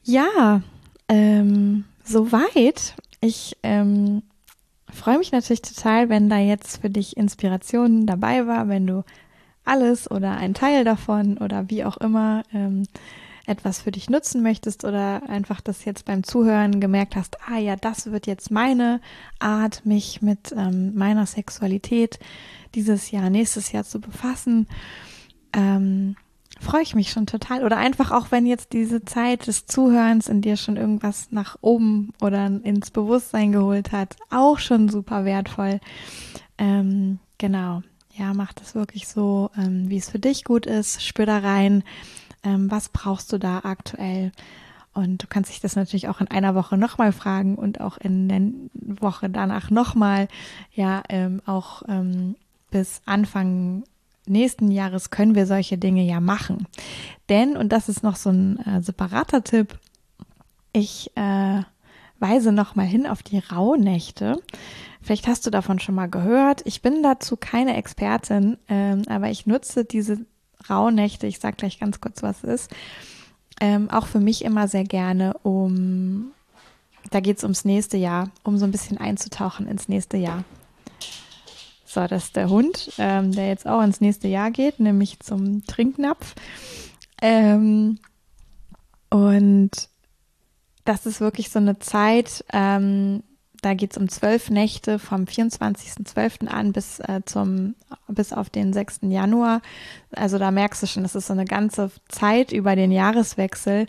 Ja, 0.03 0.63
ähm, 1.09 1.85
soweit. 2.05 2.95
Ich 3.21 3.57
ähm, 3.63 4.23
freue 4.91 5.19
mich 5.19 5.33
natürlich 5.33 5.63
total, 5.63 6.09
wenn 6.09 6.31
da 6.31 6.39
jetzt 6.39 6.81
für 6.81 6.91
dich 6.91 7.17
Inspiration 7.17 8.07
dabei 8.07 8.47
war, 8.47 8.69
wenn 8.69 8.87
du 8.87 9.05
alles 9.65 10.11
oder 10.11 10.33
ein 10.33 10.55
Teil 10.55 10.85
davon 10.85 11.37
oder 11.39 11.69
wie 11.69 11.85
auch 11.85 11.99
immer 11.99 12.43
ähm, 12.55 12.85
etwas 13.49 13.81
für 13.81 13.91
dich 13.91 14.11
nutzen 14.11 14.43
möchtest 14.43 14.85
oder 14.85 15.23
einfach 15.29 15.61
das 15.61 15.85
jetzt 15.85 16.05
beim 16.05 16.23
Zuhören 16.23 16.81
gemerkt 16.81 17.17
hast, 17.17 17.39
ah 17.49 17.59
ja, 17.59 17.77
das 17.77 18.13
wird 18.13 18.27
jetzt 18.27 18.51
meine 18.51 19.01
Art, 19.39 19.85
mich 19.85 20.23
mit 20.23 20.53
ähm, 20.57 20.95
meiner 20.95 21.27
Sexualität 21.27 22.19
dieses 22.75 23.11
Jahr, 23.11 23.31
nächstes 23.31 23.73
Jahr 23.73 23.85
zu 23.85 24.01
befassen. 24.01 24.69
Ähm, 25.53 26.17
freue 26.61 26.83
ich 26.83 26.95
mich 26.95 27.11
schon 27.11 27.27
total. 27.27 27.65
Oder 27.65 27.79
einfach 27.79 28.11
auch, 28.11 28.31
wenn 28.31 28.47
jetzt 28.47 28.73
diese 28.73 29.05
Zeit 29.05 29.47
des 29.47 29.67
Zuhörens 29.67 30.29
in 30.29 30.43
dir 30.43 30.57
schon 30.57 30.77
irgendwas 30.77 31.29
nach 31.31 31.57
oben 31.61 32.13
oder 32.21 32.47
ins 32.47 32.91
Bewusstsein 32.91 33.53
geholt 33.53 33.93
hat, 33.93 34.17
auch 34.31 34.59
schon 34.59 34.89
super 34.89 35.25
wertvoll. 35.25 35.81
Ähm, 36.59 37.19
genau. 37.39 37.83
Ja, 38.17 38.35
mach 38.35 38.53
das 38.53 38.75
wirklich 38.75 39.07
so, 39.07 39.51
ähm, 39.57 39.89
wie 39.89 39.97
es 39.97 40.11
für 40.11 40.19
dich 40.19 40.45
gut 40.45 40.67
ist. 40.67 41.03
Spür 41.05 41.25
da 41.25 41.39
rein. 41.39 41.85
Ähm, 42.43 42.71
was 42.71 42.89
brauchst 42.89 43.33
du 43.33 43.39
da 43.39 43.61
aktuell? 43.65 44.33
Und 44.95 45.23
du 45.23 45.27
kannst 45.29 45.51
dich 45.51 45.61
das 45.61 45.77
natürlich 45.77 46.09
auch 46.09 46.21
in 46.21 46.29
einer 46.29 46.55
Woche 46.55 46.77
nochmal 46.77 47.13
fragen 47.13 47.55
und 47.55 47.81
auch 47.81 47.99
in 47.99 48.29
der 48.29 49.01
Woche 49.01 49.31
danach 49.31 49.71
nochmal. 49.71 50.29
Ja, 50.73 51.03
ähm, 51.09 51.41
auch 51.47 51.83
ähm, 51.89 52.35
bis 52.71 53.03
Anfang 53.07 53.85
nächsten 54.27 54.71
Jahres 54.71 55.11
können 55.11 55.35
wir 55.35 55.47
solche 55.47 55.79
Dinge 55.79 56.03
ja 56.03 56.21
machen. 56.21 56.67
Denn, 57.29 57.57
und 57.57 57.73
das 57.73 57.89
ist 57.89 58.03
noch 58.03 58.17
so 58.17 58.31
ein 58.31 58.59
äh, 58.67 58.83
separater 58.83 59.45
Tipp, 59.45 59.79
ich 60.73 61.11
äh, 61.17 61.63
weise 62.19 62.53
nochmal 62.53 62.87
hin 62.87 63.07
auf 63.07 63.23
die 63.23 63.39
Rauhnächte. 63.39 64.41
Vielleicht 65.01 65.29
hast 65.29 65.47
du 65.47 65.51
davon 65.51 65.79
schon 65.79 65.95
mal 65.95 66.11
gehört. 66.11 66.63
Ich 66.65 66.83
bin 66.83 67.03
dazu 67.03 67.37
keine 67.37 67.77
Expertin, 67.77 68.59
ähm, 68.69 69.03
aber 69.09 69.31
ich 69.31 69.47
nutze 69.47 69.85
diese 69.85 70.27
Rauhnächte, 70.69 71.27
ich 71.27 71.39
sage 71.39 71.57
gleich 71.57 71.79
ganz 71.79 72.01
kurz, 72.01 72.23
was 72.23 72.45
es 72.45 72.63
ist, 72.63 72.71
ähm, 73.61 73.91
auch 73.91 74.07
für 74.07 74.21
mich 74.21 74.45
immer 74.45 74.69
sehr 74.69 74.85
gerne, 74.85 75.35
um, 75.43 76.33
da 77.11 77.21
geht 77.21 77.39
es 77.39 77.43
ums 77.43 77.65
nächste 77.65 77.97
Jahr, 77.97 78.31
um 78.45 78.59
so 78.59 78.65
ein 78.65 78.73
bisschen 78.73 78.99
einzutauchen 78.99 79.67
ins 79.67 79.89
nächste 79.89 80.17
Jahr. 80.17 80.45
So, 81.85 82.07
das 82.07 82.27
ist 82.27 82.37
der 82.37 82.51
Hund, 82.51 82.93
ähm, 82.99 83.33
der 83.33 83.49
jetzt 83.49 83.67
auch 83.67 83.83
ins 83.83 84.01
nächste 84.01 84.29
Jahr 84.29 84.51
geht, 84.51 84.79
nämlich 84.79 85.21
zum 85.21 85.65
Trinknapf. 85.65 86.35
Ähm, 87.23 87.99
und 89.11 89.71
das 90.85 91.07
ist 91.07 91.21
wirklich 91.21 91.51
so 91.51 91.59
eine 91.59 91.79
Zeit, 91.79 92.45
ähm, 92.53 93.23
da 93.63 93.75
geht 93.75 93.93
es 93.93 93.99
um 93.99 94.09
zwölf 94.09 94.51
Nächte 94.51 94.99
vom 94.99 95.25
24.12. 95.25 96.47
an 96.47 96.73
bis 96.73 97.01
äh, 97.01 97.23
zum 97.25 97.75
bis 98.09 98.33
auf 98.33 98.51
den 98.51 98.73
6. 98.73 99.01
Januar. 99.03 99.61
Also 100.13 100.39
da 100.39 100.51
merkst 100.51 100.83
du 100.83 100.87
schon, 100.87 101.03
das 101.03 101.15
ist 101.15 101.27
so 101.27 101.33
eine 101.33 101.45
ganze 101.45 101.91
Zeit 102.09 102.53
über 102.53 102.77
den 102.77 102.93
Jahreswechsel, 102.93 103.87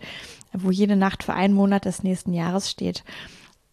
wo 0.53 0.71
jede 0.71 0.95
Nacht 0.95 1.23
für 1.23 1.33
einen 1.33 1.53
Monat 1.53 1.85
des 1.85 2.03
nächsten 2.03 2.33
Jahres 2.33 2.69
steht. 2.69 3.03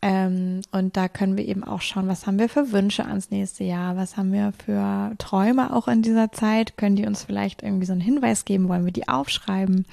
Ähm, 0.03 0.61
und 0.73 0.97
da 0.97 1.09
können 1.09 1.37
wir 1.37 1.47
eben 1.47 1.65
auch 1.65 1.81
schauen, 1.81 2.09
was 2.09 2.27
haben 2.27 2.39
wir 2.39 2.49
für 2.49 2.71
Wünsche 2.73 3.07
ans 3.07 3.31
nächste 3.31 3.65
Jahr, 3.65 3.97
was 3.97 4.17
haben 4.17 4.33
wir 4.33 4.53
für 4.65 5.13
Träume 5.19 5.75
auch 5.75 5.89
in 5.89 6.03
dieser 6.03 6.31
Zeit, 6.33 6.77
können 6.77 6.97
die 6.97 7.07
uns 7.07 7.25
vielleicht 7.25 7.63
irgendwie 7.63 7.87
so 7.87 7.93
einen 7.93 8.03
Hinweis 8.03 8.45
geben, 8.45 8.69
wollen 8.69 8.85
wir 8.85 8.93
die 8.93 9.09
aufschreiben. 9.09 9.87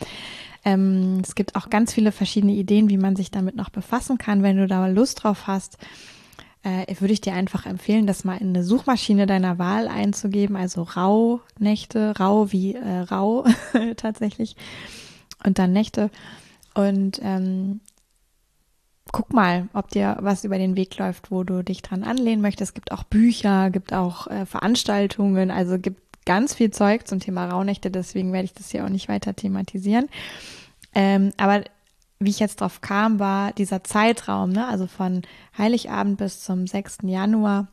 Ähm, 0.66 1.22
es 1.24 1.36
gibt 1.36 1.56
auch 1.56 1.70
ganz 1.70 1.94
viele 1.94 2.12
verschiedene 2.12 2.54
Ideen, 2.54 2.90
wie 2.90 2.98
man 2.98 3.16
sich 3.16 3.32
damit 3.32 3.56
noch 3.56 3.70
befassen 3.70 4.18
kann. 4.18 4.44
Wenn 4.44 4.58
du 4.58 4.68
da 4.68 4.88
Lust 4.88 5.24
drauf 5.24 5.48
hast, 5.48 5.78
äh, 6.64 6.96
würde 7.00 7.14
ich 7.14 7.22
dir 7.22 7.34
einfach 7.34 7.66
empfehlen, 7.66 8.08
das 8.08 8.24
mal 8.24 8.38
in 8.38 8.50
eine 8.50 8.64
Suchmaschine 8.64 9.26
deiner 9.28 9.60
Wahl 9.60 9.88
einzugeben, 9.88 10.56
also 10.56 10.84
Rauhnächte, 10.84 12.18
Rau 12.18 12.52
wie 12.52 12.76
äh, 12.76 13.00
Rau 13.00 13.46
tatsächlich 13.98 14.56
und 15.46 15.60
dann 15.60 15.74
Nächte. 15.74 16.10
Und 16.74 17.20
ähm, 17.22 17.82
guck 19.12 19.34
mal, 19.34 19.68
ob 19.74 19.90
dir 19.90 20.18
was 20.22 20.46
über 20.46 20.58
den 20.58 20.76
Weg 20.76 20.98
läuft, 20.98 21.32
wo 21.32 21.44
du 21.44 21.64
dich 21.64 21.82
dran 21.82 22.04
anlehnen 22.04 22.42
möchtest. 22.42 22.72
Es 22.72 22.74
gibt 22.74 22.92
auch 22.92 23.04
Bücher, 23.04 23.70
gibt 23.70 23.94
auch 23.94 24.28
äh, 24.28 24.46
Veranstaltungen, 24.46 25.52
also 25.52 25.78
gibt 25.78 26.02
ganz 26.26 26.54
viel 26.54 26.72
Zeug 26.72 27.08
zum 27.08 27.20
Thema 27.20 27.50
Rauhnächte, 27.50 27.92
deswegen 27.92 28.34
werde 28.34 28.46
ich 28.46 28.54
das 28.54 28.72
hier 28.72 28.86
auch 28.86 28.90
nicht 28.90 29.10
weiter 29.10 29.36
thematisieren. 29.36 30.10
Ähm, 30.96 31.32
aber 31.38 31.64
wie 32.20 32.30
ich 32.30 32.40
jetzt 32.40 32.62
drauf 32.62 32.82
kam, 32.82 33.20
war 33.20 33.52
dieser 33.54 33.84
Zeitraum, 33.84 34.52
ne, 34.52 34.68
also 34.68 34.88
von 34.88 35.24
Heiligabend 35.58 36.18
bis 36.18 36.42
zum 36.44 36.68
6. 36.68 37.00
Januar, 37.04 37.68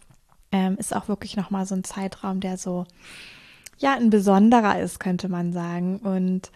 ähm, 0.53 0.77
ist 0.79 0.95
auch 0.95 1.09
wirklich 1.09 1.37
nochmal 1.37 1.67
so 1.67 1.75
ein 1.75 1.85
Zeitraum, 1.85 2.41
der 2.41 2.57
so, 2.57 2.85
ja, 3.79 3.95
ein 3.95 4.11
besonderer 4.11 4.81
ist, 4.81 4.99
könnte 4.99 5.29
man 5.29 5.53
sagen. 5.53 5.99
Und 5.99 6.51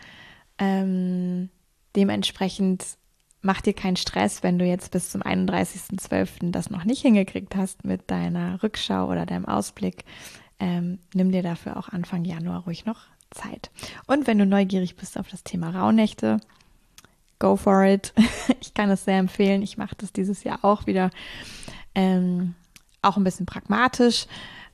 ähm, 0.58 1.48
dementsprechend 1.94 2.84
mach 3.42 3.60
dir 3.60 3.74
keinen 3.74 3.96
Stress, 3.96 4.42
wenn 4.42 4.58
du 4.58 4.64
jetzt 4.64 4.90
bis 4.90 5.10
zum 5.10 5.22
31.12. 5.22 6.50
das 6.50 6.70
noch 6.70 6.84
nicht 6.84 7.02
hingekriegt 7.02 7.54
hast 7.54 7.84
mit 7.84 8.10
deiner 8.10 8.62
Rückschau 8.62 9.08
oder 9.08 9.26
deinem 9.26 9.46
Ausblick. 9.46 10.04
Ähm, 10.60 10.98
nimm 11.12 11.32
dir 11.32 11.42
dafür 11.42 11.76
auch 11.76 11.88
Anfang 11.88 12.24
Januar 12.24 12.64
ruhig 12.64 12.84
noch 12.84 13.00
Zeit. 13.30 13.70
Und 14.06 14.26
wenn 14.26 14.38
du 14.38 14.46
neugierig 14.46 14.96
bist 14.96 15.18
auf 15.18 15.28
das 15.28 15.42
Thema 15.42 15.70
Rauhnächte, 15.70 16.40
go 17.38 17.56
for 17.56 17.84
it. 17.84 18.12
ich 18.60 18.74
kann 18.74 18.90
es 18.90 19.04
sehr 19.04 19.18
empfehlen. 19.18 19.62
Ich 19.62 19.76
mache 19.76 19.94
das 19.98 20.12
dieses 20.12 20.44
Jahr 20.44 20.64
auch 20.64 20.86
wieder. 20.86 21.10
Ähm, 21.94 22.54
auch 23.02 23.16
ein 23.16 23.24
bisschen 23.24 23.46
pragmatisch. 23.46 24.26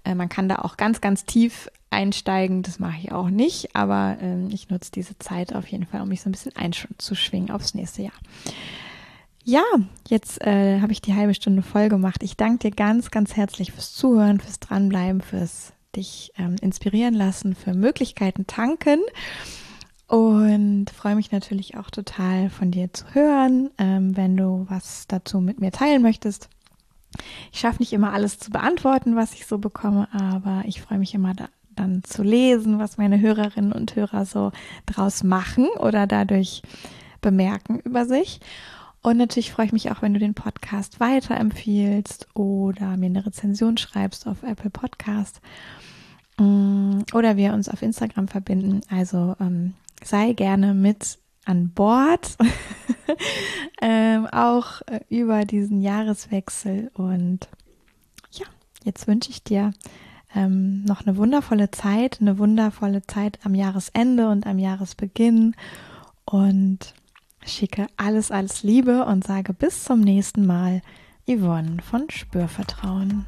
Äh, 0.05 0.15
man 0.15 0.29
kann 0.29 0.49
da 0.49 0.57
auch 0.57 0.77
ganz, 0.77 1.01
ganz 1.01 1.25
tief 1.25 1.71
einsteigen. 1.91 2.63
Das 2.63 2.79
mache 2.79 2.99
ich 2.99 3.13
auch 3.13 3.29
nicht, 3.29 3.75
aber 3.75 4.17
ähm, 4.21 4.49
ich 4.53 4.71
nutze 4.71 4.93
diese 4.93 5.19
Zeit 5.19 5.55
auf 5.55 5.67
jeden 5.67 5.87
Fall, 5.87 6.01
um 6.01 6.09
mich 6.09 6.23
so 6.23 6.29
ein 6.29 6.33
bisschen 6.33 6.57
einzuschwingen 6.57 7.51
aufs 7.51 7.75
nächste 7.75 8.03
Jahr. 8.03 8.13
Ja, 9.45 9.63
jetzt 10.09 10.41
äh, 10.43 10.81
habe 10.81 10.93
ich 10.93 11.01
die 11.01 11.15
halbe 11.15 11.35
Stunde 11.35 11.63
voll 11.63 11.89
gemacht. 11.89 12.23
Ich 12.23 12.37
danke 12.37 12.71
dir 12.71 12.77
ganz, 12.77 13.11
ganz 13.11 13.37
herzlich 13.37 13.73
fürs 13.73 13.95
Zuhören, 13.95 14.39
fürs 14.39 14.61
Dranbleiben, 14.61 15.23
fürs 15.23 15.73
dich 15.97 16.33
ähm, 16.37 16.57
inspirieren 16.61 17.15
lassen, 17.15 17.55
für 17.55 17.73
Möglichkeiten 17.73 18.47
tanken. 18.47 19.01
Und 20.07 20.91
freue 20.91 21.15
mich 21.15 21.33
natürlich 21.33 21.77
auch 21.77 21.91
total 21.91 22.51
von 22.51 22.71
dir 22.71 22.93
zu 22.93 23.15
hören, 23.15 23.71
ähm, 23.79 24.17
wenn 24.17 24.37
du 24.37 24.67
was 24.69 25.07
dazu 25.07 25.41
mit 25.41 25.61
mir 25.61 25.71
teilen 25.71 26.03
möchtest. 26.03 26.49
Ich 27.53 27.61
schaffe 27.61 27.79
nicht 27.79 27.93
immer 27.93 28.13
alles 28.13 28.39
zu 28.39 28.51
beantworten, 28.51 29.17
was 29.17 29.33
ich 29.33 29.47
so 29.47 29.59
bekomme, 29.59 30.09
aber 30.13 30.63
ich 30.67 30.81
freue 30.83 30.99
mich 30.99 31.15
immer 31.15 31.35
da, 31.35 31.49
dann 31.75 32.03
zu 32.05 32.23
lesen, 32.23 32.79
was 32.79 32.99
meine 32.99 33.21
Hörerinnen 33.21 33.73
und 33.73 33.97
Hörer 33.97 34.27
so 34.27 34.53
draus 34.87 35.23
machen 35.23 35.67
oder 35.79 36.07
dadurch 36.07 36.63
bemerken 37.21 37.79
über 37.81 38.05
sich. 38.05 38.41
Und 39.03 39.17
natürlich 39.17 39.53
freue 39.53 39.67
ich 39.67 39.73
mich 39.73 39.91
auch, 39.91 40.03
wenn 40.03 40.13
du 40.13 40.21
den 40.21 40.35
Podcast 40.35 41.01
weiterempfiehlst 41.01 42.29
oder 42.35 42.97
mir 42.97 43.07
eine 43.07 43.25
Rezension 43.25 43.79
schreibst 43.79 44.27
auf 44.27 44.43
Apple 44.43 44.71
Podcast 44.71 45.41
mm, 46.39 47.01
oder 47.15 47.37
wir 47.37 47.55
uns 47.55 47.71
auf 47.71 47.81
Instagram 47.81 48.29
verbinden. 48.29 48.83
Also 48.91 49.37
ähm, 49.41 49.73
sei 50.05 50.35
gerne 50.35 50.75
mit 50.75 51.19
an 51.47 51.71
Bord, 51.71 52.37
ähm, 53.83 54.27
auch 54.27 54.83
äh, 54.83 55.01
über 55.09 55.47
diesen 55.47 55.81
Jahreswechsel. 55.81 56.91
Und 56.93 57.49
ja, 58.33 58.47
jetzt 58.85 59.09
wünsche 59.09 59.31
ich 59.31 59.43
dir 59.43 59.73
ähm, 60.35 60.85
noch 60.85 61.07
eine 61.07 61.17
wundervolle 61.17 61.71
Zeit, 61.71 62.21
eine 62.21 62.39
wundervolle 62.39 63.03
Zeit 63.03 63.39
am 63.45 63.55
Jahresende 63.55 64.29
und 64.29 64.47
am 64.47 64.59
Jahresbeginn 64.59 65.57
und 66.27 66.95
schicke 67.45 67.87
alles, 67.97 68.31
alles 68.31 68.63
Liebe 68.63 69.05
und 69.05 69.25
sage 69.25 69.53
bis 69.53 69.85
zum 69.85 70.01
nächsten 70.01 70.47
Mal, 70.47 70.83
Yvonne 71.27 71.83
von 71.83 72.11
Spürvertrauen. 72.11 73.27